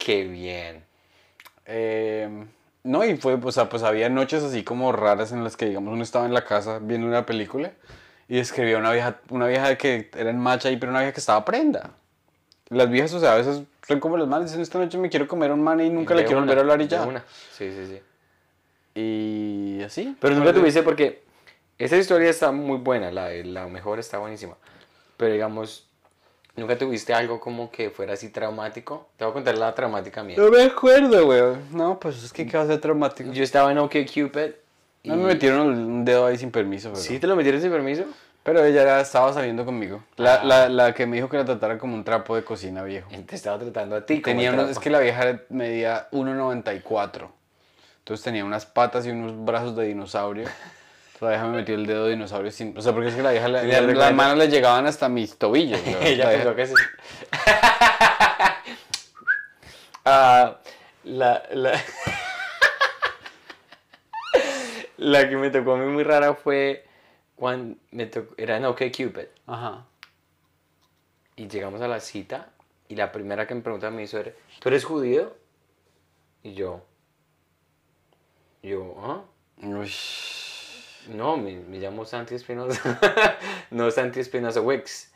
[0.00, 0.82] Qué bien.
[1.66, 2.46] Eh,
[2.82, 5.92] no, y fue, o sea, pues había noches así como raras en las que, digamos,
[5.92, 7.72] uno estaba en la casa viendo una película
[8.26, 11.20] y escribía una vieja, una vieja que era en macha ahí, pero una vieja que
[11.20, 11.90] estaba prenda.
[12.70, 15.28] Las viejas, o sea, a veces son como los manes, dicen, esta noche me quiero
[15.28, 17.02] comer a un man y nunca le quiero volver a hablar y ya.
[17.02, 17.22] una.
[17.52, 18.00] Sí, sí, sí.
[18.94, 20.16] Y así.
[20.18, 21.22] Pero nunca tuviste porque
[21.78, 24.56] esa historia está muy buena, la, la mejor está buenísima.
[25.18, 25.89] Pero digamos,
[26.60, 29.08] nunca tuviste algo como que fuera así traumático.
[29.16, 30.36] Te voy a contar la traumática mía.
[30.38, 31.42] No me acuerdo, güey.
[31.72, 33.32] No, pues es que qué va a ser traumático.
[33.32, 34.50] Yo estaba en OkCupid.
[35.02, 37.00] y- No me metieron un dedo ahí sin permiso, pero...
[37.00, 38.04] ¿Sí te lo metieron sin permiso?
[38.42, 40.02] Pero ella era- estaba saliendo conmigo.
[40.16, 40.44] La, Ah.
[40.44, 43.08] la, la que me dijo que la tratara como un trapo de cocina viejo.
[43.26, 44.22] Te estaba tratando a ti.
[44.22, 44.72] como Tenía unos- trapo.
[44.72, 47.30] es que la vieja medía 1,94.
[47.98, 50.46] Entonces tenía unas patas y unos brazos de dinosaurio.
[51.20, 52.76] La vieja me metió el dedo de dinosaurio sin...
[52.78, 53.46] O sea, porque es que la vieja...
[53.48, 55.78] la- las manos le llegaban hasta mis tobillos.
[56.02, 56.74] Ella La vieja- pensó que sí.
[60.04, 60.56] Ah,
[61.04, 61.78] la, la...
[64.96, 66.86] la que me tocó a mí muy rara fue
[67.36, 69.84] cuando me tocó, era en OkCupid Ajá.
[71.36, 72.48] y llegamos a la cita
[72.88, 75.36] y la primera que me pregunta me hizo era, ¿tú eres judío?
[76.42, 76.82] Y yo,
[78.62, 79.22] yo, ¿ah?
[79.62, 79.92] Uy.
[81.10, 82.98] No, me, me llamo Santi Espinosa.
[83.70, 85.12] no Santi Espinosa Wicks.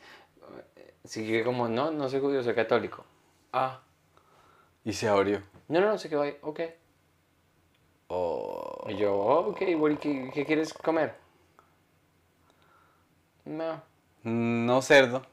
[1.05, 3.05] Así que como, no, no soy judío, soy católico.
[3.53, 3.81] Ah,
[4.85, 5.43] Y se abrió.
[5.69, 6.61] no, no, no, se quedó ahí, ok.
[8.09, 8.87] Oh.
[8.89, 11.15] Y yo, oh, ok, what- ¿qué, ¿qué quieres comer?
[13.45, 13.83] No.
[14.23, 15.23] No cerdo.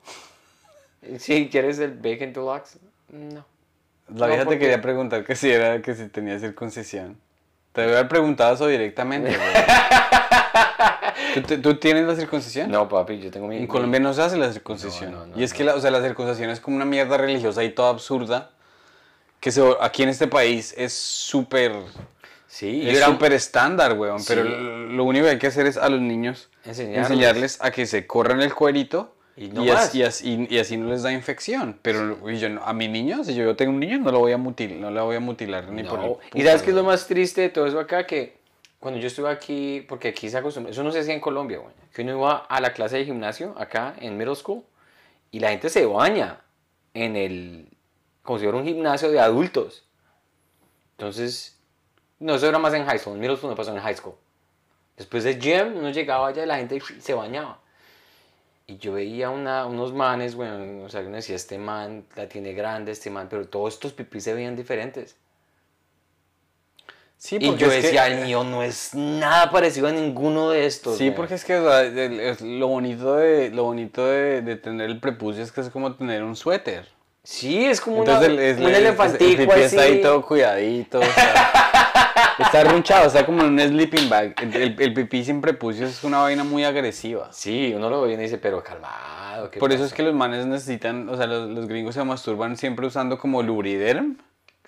[1.18, 2.78] Si quieres el bacon deluxe,
[3.09, 3.43] no.
[4.09, 7.20] La vieja te quería preguntar que si era que si tenía circuncisión.
[7.72, 9.36] Te debe haber preguntado eso directamente.
[11.34, 12.70] ¿Tú, tú tienes la circuncisión?
[12.72, 13.58] No, papi, yo tengo mi...
[13.58, 15.12] En Colombia no se hace la circuncisión.
[15.12, 15.58] No, no, no, y es no.
[15.58, 18.52] que la, o sea, la circuncisión es como una mierda religiosa y toda absurda.
[19.40, 21.74] Que se, aquí en este país es súper
[22.48, 24.22] Sí, es súper estándar, weón.
[24.28, 24.50] Pero Sí.
[24.50, 27.10] lo lo único que hay que hacer es a los niños Enseñarles.
[27.10, 29.96] enseñarles a que se corran el cuerito Y y, no as- más.
[29.96, 31.80] y así, y así no les da infección.
[31.82, 34.34] Pero uy, yo no- a mi niño, si yo tengo un niño, no lo voy
[34.34, 36.18] a mutilar, no lo voy a mutilar ni por el No.
[36.34, 38.36] Y sabes qué es lo más triste de todo eso acá, que
[38.82, 41.72] cuando yo estuve aquí, porque aquí se acostumbra, eso no se hacía en Colombia, güey,
[41.94, 44.64] que uno iba a la clase de gimnasio acá en middle school
[45.30, 46.42] y la gente se baña
[46.96, 47.70] en el,
[48.24, 49.86] como si fuera un gimnasio de adultos.
[50.98, 51.60] Entonces,
[52.18, 54.16] no, eso era más en high school, en middle school no pasó en high school.
[54.98, 57.60] Después de gym, uno llegaba allá y la gente se bañaba.
[58.66, 62.54] Y yo veía una, unos manes, bueno, o sea, uno decía, este man la tiene
[62.54, 65.18] grande, este man, pero todos estos pipis se veían diferentes.
[67.24, 70.65] Sí, Y yo es que- decía, el mío no es nada parecido a ninguno de
[70.65, 70.97] estos.
[70.97, 71.15] Sí, güey".
[71.15, 74.89] porque es que o sea, el- es- lo bonito de lo bonito de, de tener
[74.89, 76.88] el prepucio es que es como tener un suéter.
[77.24, 79.61] Sí, es como Entonces una, el, es- un el- el elefantico pipí así.
[79.61, 80.99] está ahí todo cuidadito.
[80.99, 84.34] o sea, está runchado, está como en un sleeping bag.
[84.41, 87.32] El, el, el pipí sin prepucio es una vaina muy agresiva.
[87.32, 89.51] Sí, uno lo ve y dice, pero calmado.
[89.51, 89.95] ¿qué Por eso es pasa?".
[89.97, 94.17] que los manes necesitan, o sea, los, los gringos se masturban siempre usando como lubriderm.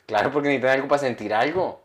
[0.05, 1.81] Claro, porque necesitan algo para sentir algo.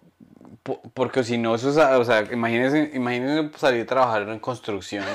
[0.68, 5.04] Po- Porque si no, eso es, o sea, imagínense, imagínense salir a trabajar en construcción.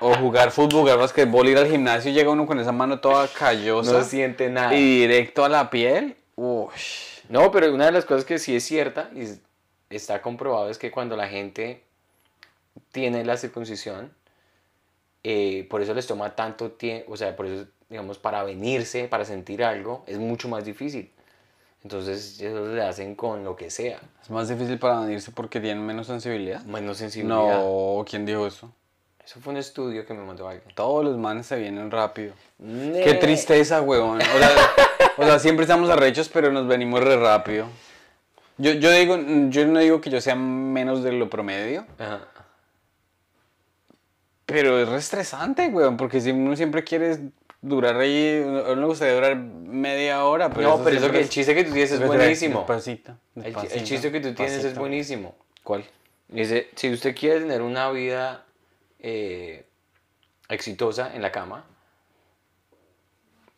[0.00, 3.28] o jugar fútbol, jugar basquetbol, ir al gimnasio y llega uno con esa mano toda
[3.28, 3.92] callosa.
[3.92, 4.74] No siente nada.
[4.74, 6.16] y directo a la piel.
[6.34, 6.68] Uy.
[7.28, 9.40] No, pero una de las cosas que sí es cierta y es-
[9.90, 11.84] está comprobado es que cuando la gente
[12.90, 14.12] tiene la circuncisión,
[15.22, 19.24] eh, por eso les toma tanto tiempo, o sea, por eso, digamos, para venirse, para
[19.24, 21.12] sentir algo, es mucho más difícil.
[21.84, 23.98] Entonces ellos le hacen con lo que sea.
[24.22, 26.62] Es más difícil para venirse porque tienen menos sensibilidad.
[26.64, 27.36] Menos sensibilidad.
[27.36, 28.70] No, ¿quién dijo eso?
[29.24, 30.74] Eso fue un estudio que me mandó alguien.
[30.74, 32.34] Todos los manes se vienen rápido.
[32.58, 34.18] Qué tristeza, huevón.
[34.20, 34.50] O sea,
[35.16, 37.66] o sea, siempre estamos arrechos, pero nos venimos re rápido.
[38.58, 39.16] Yo, yo digo,
[39.48, 42.20] yo no digo que yo sea menos de lo promedio, Ajá.
[44.44, 47.18] pero es re estresante, huevón, porque si uno siempre quiere
[47.62, 51.28] durar ahí, a uno le gustaría durar media hora, pero no, pero eso que el
[51.28, 52.58] chiste que tú tienes es buenísimo.
[52.60, 54.80] Despacito, El, despacito, el chiste que tú tienes es despacito.
[54.80, 55.34] buenísimo.
[55.62, 55.84] ¿Cuál?
[56.28, 58.44] Dice, si usted quiere tener una vida
[58.98, 59.64] eh,
[60.48, 61.64] exitosa en la cama,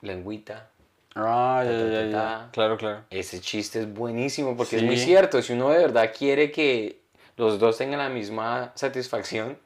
[0.03, 0.71] lengüita,
[1.17, 2.49] Ah, ya, Ta, ta, ya, ta, ya, ta.
[2.51, 3.05] Claro, claro.
[3.09, 4.87] ese chiste es buenísimo porque es Sí.
[4.87, 5.41] muy cierto.
[5.43, 6.99] Si uno de verdad quiere que
[7.37, 9.57] los dos tengan la misma satisfacción,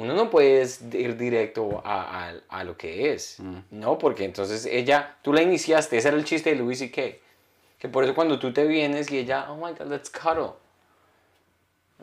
[0.00, 3.40] uno no puede ir directo a, a- a lo que es.
[3.40, 3.56] Mm.
[3.72, 7.02] No, porque entonces ella, tú la iniciaste, ese era el chiste de Louis C.K.
[7.78, 10.52] Que por eso cuando tú te vienes y ella, oh my god, let's cuddle.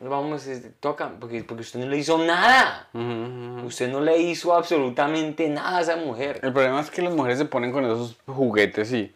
[0.01, 2.89] Vamos, este, toca, porque, porque usted no le hizo nada.
[3.65, 6.41] Usted no le hizo absolutamente nada a esa mujer.
[6.43, 9.13] El problema es que las mujeres se ponen con esos juguetes y.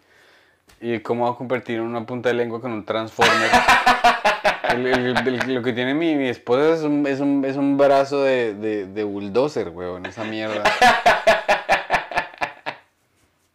[0.82, 3.50] ¿Y cómo va a convertir una punta de lengua con un transformer?
[4.74, 7.78] El- el- el- lo que tiene mi, mi esposa es un, es un, es un
[7.78, 10.64] brazo de, de, de bulldozer, weón, esa mierda.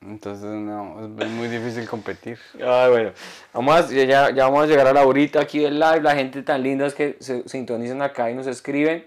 [0.01, 2.39] Entonces, no, es, es muy difícil competir.
[2.55, 3.12] Ay, bueno,
[3.53, 6.03] vamos a- ya, ya vamos a llegar a la horita aquí del live.
[6.03, 9.07] La gente tan linda es que se sintonizan acá y nos escriben.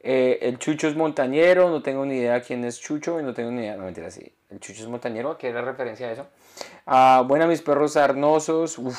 [0.00, 3.50] Eh, el Chucho es montañero, no tengo ni idea quién es Chucho y no tengo
[3.52, 4.32] ni idea, no mentira, sí.
[4.50, 6.26] El Chucho es montañero, ¿a qué era referencia a eso?
[6.86, 8.78] Ah, buena, mis perros sarnosos.
[8.78, 8.98] Uf,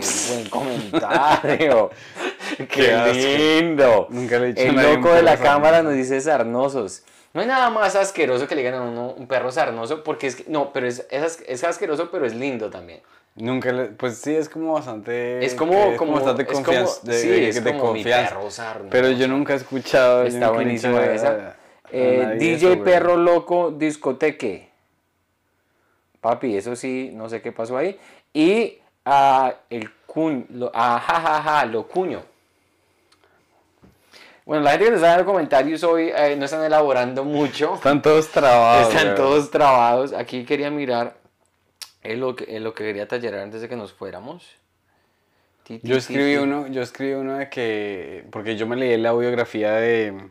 [0.00, 1.90] qué buen comentario.
[2.70, 4.06] Qué lindo.
[4.10, 7.02] Nunca le he El loco de la cámara nos dice sarnosos.
[7.32, 10.36] No hay nada más asqueroso que le digan a uno un perro sarnoso, porque es
[10.36, 13.00] que, no, pero es, es, es asqueroso, pero es lindo también.
[13.34, 15.44] Nunca le, pues sí, es como bastante.
[15.44, 17.00] Es como, como, bastante confianza.
[17.02, 18.28] de, sí, de- es de como mi confianza.
[18.36, 18.90] perro sarnoso.
[18.90, 20.22] Pero yo nunca he escuchado.
[20.24, 21.28] Está a- esa.
[21.30, 21.56] a
[21.90, 22.84] Eh, DJ eso, güey.
[22.84, 24.68] Perro Loco Discoteque.
[26.20, 27.98] Papi, eso sí, no sé qué pasó ahí.
[28.32, 32.22] Y ah, el cuño, lo, ah, ja, ja, ja, lo cuño.
[34.46, 37.74] Bueno, la gente que nos está dando comentarios hoy eh, no están elaborando mucho.
[37.76, 38.94] Están todos trabados.
[38.94, 40.12] Están todos trabados.
[40.12, 41.16] Aquí quería mirar
[42.02, 44.44] eh, lo, que, eh, lo que quería tallerar antes de que nos fuéramos.
[45.62, 46.36] Ti, ti, Yo escribí ti.
[46.36, 50.28] uno, yo escribí uno de que, porque yo me leí la biografía de,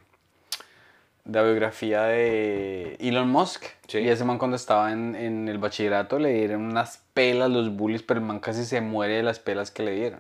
[1.26, 3.64] la biografía de Elon Musk.
[3.88, 4.00] Sí.
[4.00, 8.04] Y ese man cuando estaba en, en el bachillerato le dieron unas pelas los bullies,
[8.04, 10.20] pero el man casi se muere de las pelas que le dieron.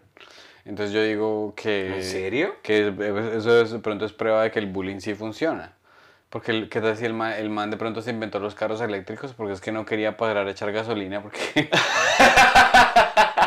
[0.66, 1.97] Entonces yo digo que...
[1.97, 2.56] ¿En serio?
[2.64, 2.88] Que
[3.36, 5.74] eso es- de pronto es prueba de que el bullying sí funciona.
[6.30, 8.80] Porque, el- ¿qué tal si el man, el man de pronto se inventó los carros
[8.80, 9.34] eléctricos?
[9.34, 11.38] Porque es que no quería pagar a echar gasolina porque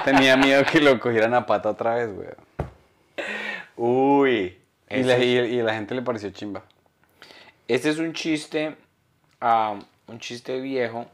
[0.05, 2.29] tenía miedo que lo cogieran a pata otra vez, güey.
[3.77, 4.59] Uy.
[4.91, 6.63] Y, la, y, y la gente le pareció chimba.
[7.69, 8.77] Este es un chiste,
[9.41, 11.07] ah, un chiste viejo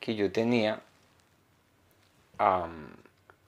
[0.00, 0.80] que yo tenía.
[2.38, 2.68] no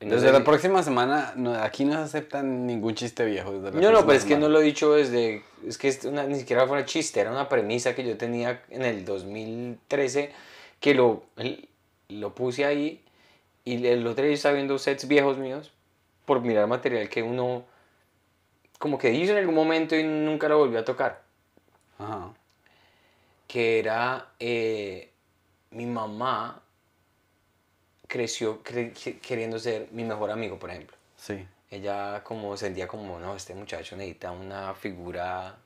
[0.01, 3.53] Desde la próxima semana, no, aquí no se aceptan ningún chiste viejo.
[3.53, 5.43] Desde la No, no, pero es que no lo he dicho desde.
[5.67, 8.63] Es que es una- ni siquiera fue un chiste, era una premisa que yo tenía
[8.69, 10.33] en el 2013
[10.81, 11.23] que lo,
[12.09, 13.03] lo puse ahí
[13.65, 15.73] y el otro día estaba viendo sets viejos míos
[16.27, 17.65] por mirar material que uno
[18.79, 21.24] como que hizo en algún momento y nunca lo volvió a tocar.
[22.05, 22.31] Ajá.
[23.47, 25.11] que era eh,
[25.71, 26.61] mi mamá
[28.07, 30.97] creció cre- que- queriendo ser mi mejor amigo, por ejemplo.
[31.17, 31.47] Sí.
[31.71, 35.57] Ella como sentía como, no, este muchacho necesita una figura...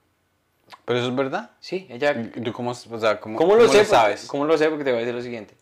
[0.84, 1.50] ¿Pero eso es verdad?
[1.60, 2.12] Sí, ella...
[2.12, 3.78] ¿Y tú cómo, o sea, cómo, ¿Cómo lo sé?
[3.78, 4.26] Porque- sabes?
[4.26, 4.68] ¿Cómo lo sé?
[4.68, 5.54] Porque te voy a decir lo siguiente.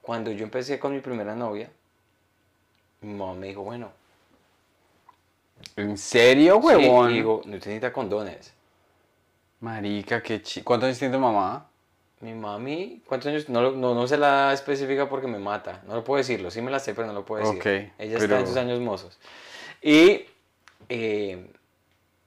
[0.00, 1.70] Cuando yo empecé con mi primera novia,
[3.00, 3.90] mi mamá me dijo, bueno,
[5.76, 7.10] ¿En serio, sí, huevón?
[7.10, 8.52] y digo, no te necesita condones.
[9.62, 10.62] Marica, qué chi...
[10.62, 11.68] ¿Cuántos años tiene tu mamá?
[12.20, 13.48] Mi mami, ¿cuántos años?
[13.48, 15.82] No, lo- no, no se la especifica porque me mata.
[15.86, 16.50] No lo puedo decirlo.
[16.50, 17.58] Sí me la sé, pero no lo puedo decir.
[17.60, 17.66] Ok,
[17.98, 19.18] Ella está en sus años mozos.
[19.80, 20.22] Y
[20.88, 21.46] eh,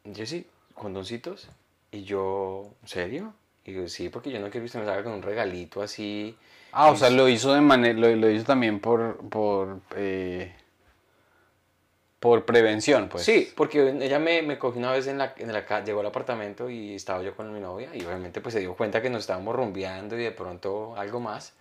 [0.05, 1.47] yo sí, condoncitos.
[1.91, 3.33] Y yo, ¿en serio?
[3.65, 6.36] Y yo, sí, porque yo no quiero que usted me salga con un regalito así.
[6.71, 10.53] Ah, o sea, lo hizo de manera, lo, lo hizo también por, por, eh,
[12.26, 13.23] por prevención, pues.
[13.23, 16.71] Sí, porque ella me, me cogió una vez en la, en la llegó al apartamento
[16.71, 19.55] y estaba yo con mi novia y obviamente pues se dio cuenta que nos estábamos
[19.55, 21.53] rumbeando y de pronto algo más.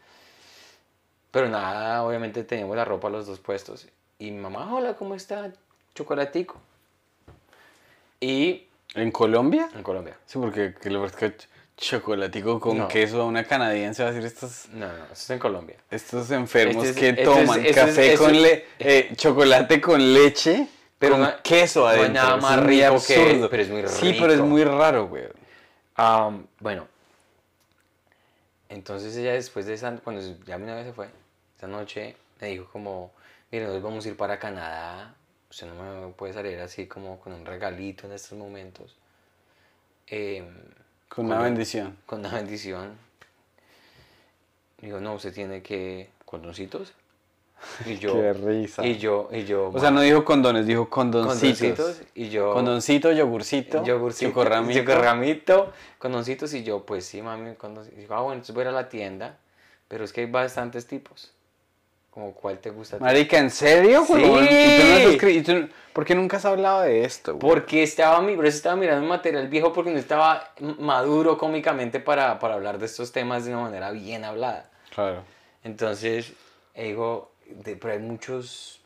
[1.30, 3.86] Pero nada, obviamente teníamos la ropa los dos puestos.
[4.18, 5.52] Y mi mamá, hola, ¿cómo está?
[5.94, 6.58] Chocolatico.
[8.18, 9.68] Y ¿En Colombia?
[9.74, 10.16] en Colombia.
[10.24, 10.88] Sí, porque que
[11.76, 12.88] Chocolatico con No.
[12.88, 15.76] queso a una canadiense va a decir estos, No, no, eso es en Colombia.
[15.90, 19.12] estos enfermos Este es- que este es- toman este es- café este con le, eh,
[19.16, 20.68] chocolate con leche,
[20.98, 22.22] Pero con queso no hay adentro.
[22.22, 24.46] nada más es muy rico que- pero es muy Sí, pero es rico.
[24.46, 25.24] muy raro, güey.
[25.96, 26.86] Am, bueno,
[28.68, 31.08] entonces ella después de esa, cuando ya mi novia se fue,
[31.56, 33.12] esa noche me dijo como,
[33.50, 35.14] mire, nos vamos a ir para Canadá,
[35.50, 38.96] usted no me puede salir así como con un regalito en estos momentos.
[40.06, 40.46] Em,
[41.14, 41.96] Con una bendición.
[42.06, 42.92] con una bendición.
[44.80, 46.92] Digo, no, usted tiene que condoncitos.
[47.86, 48.84] Y yo, Qué risa.
[48.84, 51.58] y yo, y yo, O sea, no dijo condones, dijo condoncitos.
[51.60, 54.80] condoncitos, y yo, Condoncito, yogurcito, yogurcito, chocorramito.
[54.80, 57.98] chocorramito, condoncitos, y yo, pues sí, mami, condoncitos.
[57.98, 59.38] Digo, ah, bueno, entonces voy a ir a la tienda,
[59.88, 61.32] pero es que hay bastantes tipos.
[62.14, 62.96] Como, ¿cuál te gusta?
[63.00, 64.12] Marica, ¿en serio, Sí.
[64.12, 64.44] huevón?
[64.44, 67.40] ¿Y tú no has escri- y tú- ¿Por qué nunca has hablado de esto, güey?
[67.40, 71.98] Porque estaba, mi, por eso estaba mirando un material viejo porque no estaba maduro cómicamente
[71.98, 74.70] para, para hablar de estos temas de una manera bien hablada.
[74.94, 75.24] Claro.
[75.64, 76.32] Entonces,
[76.74, 78.80] eh, digo, de- pero hay muchos,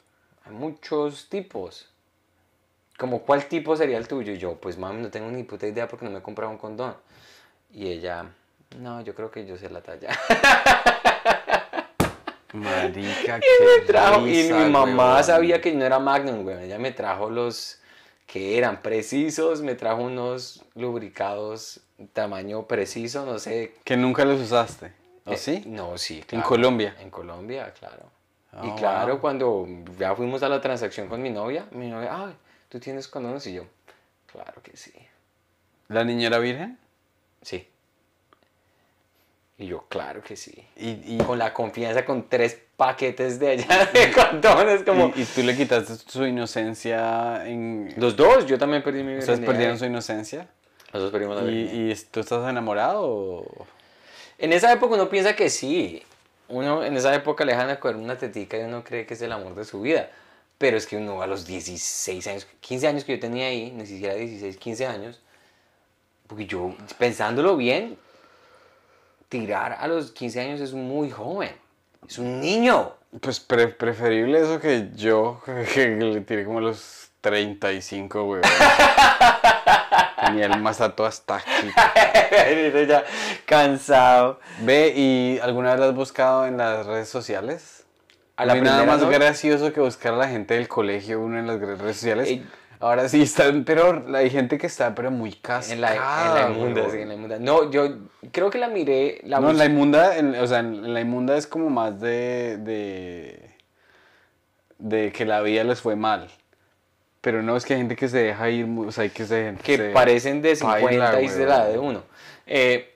[0.47, 1.87] hay muchos tipos.
[2.97, 4.33] Como, ¿cuál tipo sería el tuyo?
[4.33, 6.57] Y yo, pues mami, no tengo ni puta idea porque no me he comprado un
[6.59, 6.97] condón.
[7.75, 8.25] Y ella,
[8.79, 10.09] no, yo creo que yo sé la talla.
[12.59, 16.65] Marica, y me trajo, y mi mamá sabía que yo no era Magnum, güey.
[16.65, 17.81] Ella me trajo los
[18.27, 21.81] que eran precisos, me trajo unos lubricados
[22.13, 23.75] tamaño preciso, no sé.
[23.85, 24.93] Que nunca los usaste.
[25.25, 25.63] ¿O Eh, sí?
[25.67, 26.47] No, sí, ¿En claro.
[26.49, 26.97] Colombia?
[27.01, 28.11] En Colombia, claro.
[28.63, 29.21] y Ah, claro, wow.
[29.21, 29.67] cuando
[29.99, 32.35] ya fuimos a la transacción con mi novia, mi novia, ay,
[32.69, 33.47] ¿tú tienes condones?
[33.47, 33.65] Y yo,
[34.31, 34.93] claro que sí.
[35.89, 36.79] ¿La niña era virgen?
[37.43, 37.67] Sí.
[39.61, 40.55] Y yo, claro que sí.
[40.77, 45.13] Y, y, Con la confianza, con tres paquetes de allá de condones, como...
[45.17, 47.93] y- y tú le quitaste su inocencia en...
[47.97, 49.51] Los dos, yo también perdí mi ¿Ustedes virginidad.
[49.53, 50.49] perdieron su inocencia?
[50.93, 51.97] Los dos perdimos la ¿Y, virginidad.
[51.97, 53.67] y tú estás enamorado o...?
[54.39, 56.05] En esa época uno piensa que sí.
[56.49, 59.23] Uno en esa época le dejan a coger una tetica y uno cree que es
[59.23, 60.09] el amor de su vida.
[60.57, 63.87] Pero es que uno a los 16 años, 15 años que yo tenía ahí, ni
[63.87, 65.21] siquiera 16, 15 años,
[66.29, 67.99] porque yo, pensándolo bien,
[69.29, 71.51] tirar a los 15 años es muy joven.
[72.07, 72.93] Es un niño.
[73.21, 75.41] Pues pre- preferible eso que yo,
[75.75, 78.43] que le tiré como a los 35, güey.
[80.25, 81.47] Tenía el masato hasta aquí.
[82.89, 83.05] Ya
[83.45, 84.41] cansado.
[84.61, 87.85] Ve, ¿y alguna vez lo has buscado en las redes sociales?
[88.37, 89.09] A no la hay nada más no.
[89.11, 92.29] gracioso que buscar a la gente del colegio uno en las redes sociales.
[92.29, 92.47] Ey.
[92.81, 95.75] Ahora sí están, pero hay gente que está pero muy cascada.
[95.75, 96.93] En la, en la inmunda, güey.
[96.93, 97.39] sí, en la inmunda.
[97.41, 97.89] No, yo
[98.31, 99.21] creo que la miré.
[99.25, 102.57] La no, en la inmunda, en- o sea, en la inmunda es como más de,
[102.59, 103.51] de,
[104.79, 106.29] de que la vida les fue mal.
[107.21, 109.57] Pero no, es que hay gente que se deja ir, o sea, hay que se...
[109.65, 112.03] que se- parecen de baila, 50 y de la de uno.
[112.47, 112.95] Eh,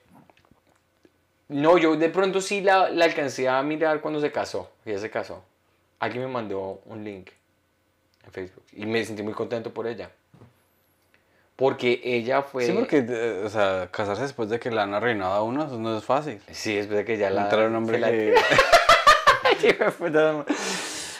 [1.49, 4.71] no, yo de pronto sí la, la alcancé a mirar cuando se casó.
[4.85, 5.43] Ella se casó.
[5.99, 7.29] Alguien me mandó un link
[8.25, 10.09] en Facebook y me sentí muy contento por ella.
[11.55, 12.65] Porque ella fue.
[12.65, 15.77] Sí, porque, eh, o sea, casarse después de que la han arruinado a uno, eso
[15.77, 16.41] no es fácil.
[16.51, 17.41] Sí, después de que ya la.
[17.41, 18.33] Encontrar un hombre la- que...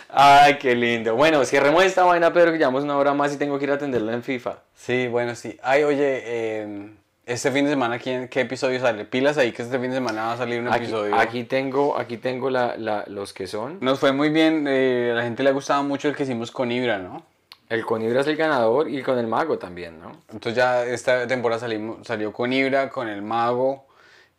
[0.10, 1.16] Ay, qué lindo.
[1.16, 3.76] Bueno, cerremos esta vaina, Pedro, que llevamos una hora más y tengo que ir a
[3.76, 4.58] atenderlo en FIFA.
[4.76, 5.58] Sí, bueno, sí.
[5.64, 6.90] Ay, oye, eh,
[7.26, 9.06] este fin de semana, ¿quién, ¿qué episodio sale?
[9.06, 11.16] Pilas ahí que este fin de semana va a salir un Aquí, episodio.
[11.16, 13.78] aquí tengo, aquí tengo la, la- los que son.
[13.82, 16.52] Nos fue muy bien, eh, a la gente le ha gustado mucho el que hicimos
[16.52, 17.24] con Ibra, ¿no?
[17.70, 20.12] El con Ibra es el ganador y con el mago también, ¿no?
[20.32, 23.86] Entonces ya esta temporada salimos, salió con Ibra, con el Mago,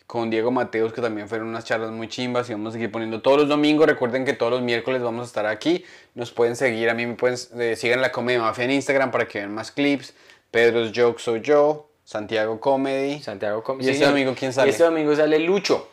[0.07, 3.23] con Diego Mateos, que también fueron unas charlas muy chimbas y vamos a seguir poniendo
[3.23, 3.87] todos los domingos.
[3.87, 5.85] Recuerden que todos los miércoles vamos a estar aquí.
[6.15, 9.27] Nos pueden seguir, a mí me pueden, eh, sigan la Comedia Mafia en Instagram para
[9.27, 10.15] que vean más clips.
[10.51, 13.21] Pedro's Jokes soy yo, Santiago Comedy.
[13.23, 14.11] Santiago Com- ¿Y este señor.
[14.11, 14.71] domingo quién sale?
[14.71, 15.89] Este domingo sale Lucho,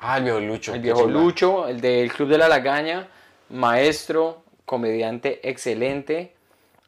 [0.00, 0.74] Ah, el viejo Lucho.
[0.74, 1.06] el viejo.
[1.06, 3.08] Lucho, el del Club de la Lagaña,
[3.50, 6.34] maestro, comediante excelente.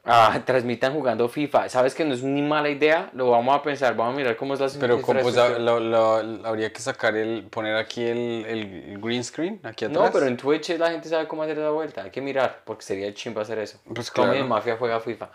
[0.05, 1.68] Ah, transmitan jugando FIFA.
[1.68, 3.11] ¿Sabes que no es ni mala idea?
[3.14, 5.78] Lo vamos a pensar, vamos a mirar cómo es la Pero como, pues, lo- lo-
[5.78, 10.03] lo- habría que sacar el, poner aquí el, el- green screen, aquí atrás.
[10.07, 12.03] No, pero en Twitch la gente sabe cómo hacer esa vuelta.
[12.03, 13.78] Hay que mirar, porque sería chimba hacer eso.
[13.95, 14.49] Pues Comedy claro.
[14.49, 15.30] Mafia juega FIFA.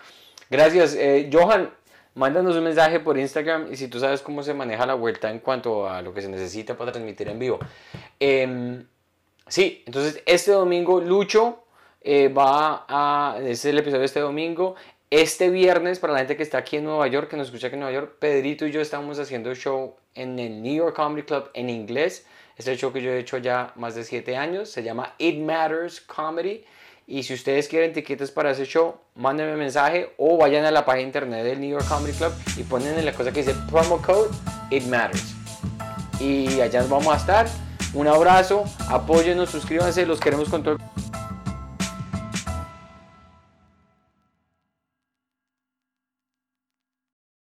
[0.50, 0.96] Gracias.
[0.96, 1.70] eh, Johan,
[2.18, 5.40] mándanos un mensaje por Instagram y si tú sabes cómo se maneja la vuelta en
[5.40, 7.60] cuanto a lo que se necesita para transmitir en vivo.
[8.20, 8.86] Em,
[9.48, 11.64] sí, entonces este domingo Lucho
[12.02, 13.36] eh, va a...
[13.38, 14.76] Este es el episodio de este domingo.
[15.12, 17.76] Este viernes, para la gente que está aquí en Nueva York, que nos escucha aquí
[17.76, 21.52] en Nueva York, Pedrito y yo estamos haciendo show en el New York Comedy Club
[21.54, 22.26] en inglés.
[22.58, 26.02] Este show que yo he hecho ya más de siete años se llama It Matters
[26.02, 26.66] Comedy
[27.10, 31.04] Y si ustedes quieren tiquetes para ese show, mándenme mensaje o vayan a la página
[31.04, 34.30] internet del New York Comedy Club y ponen en la cosa que dice promo code
[34.72, 35.34] It Matters.
[36.20, 37.48] Y allá vamos a estar.
[37.94, 40.78] Un abrazo, apóyennos, suscríbanse, los queremos con todo.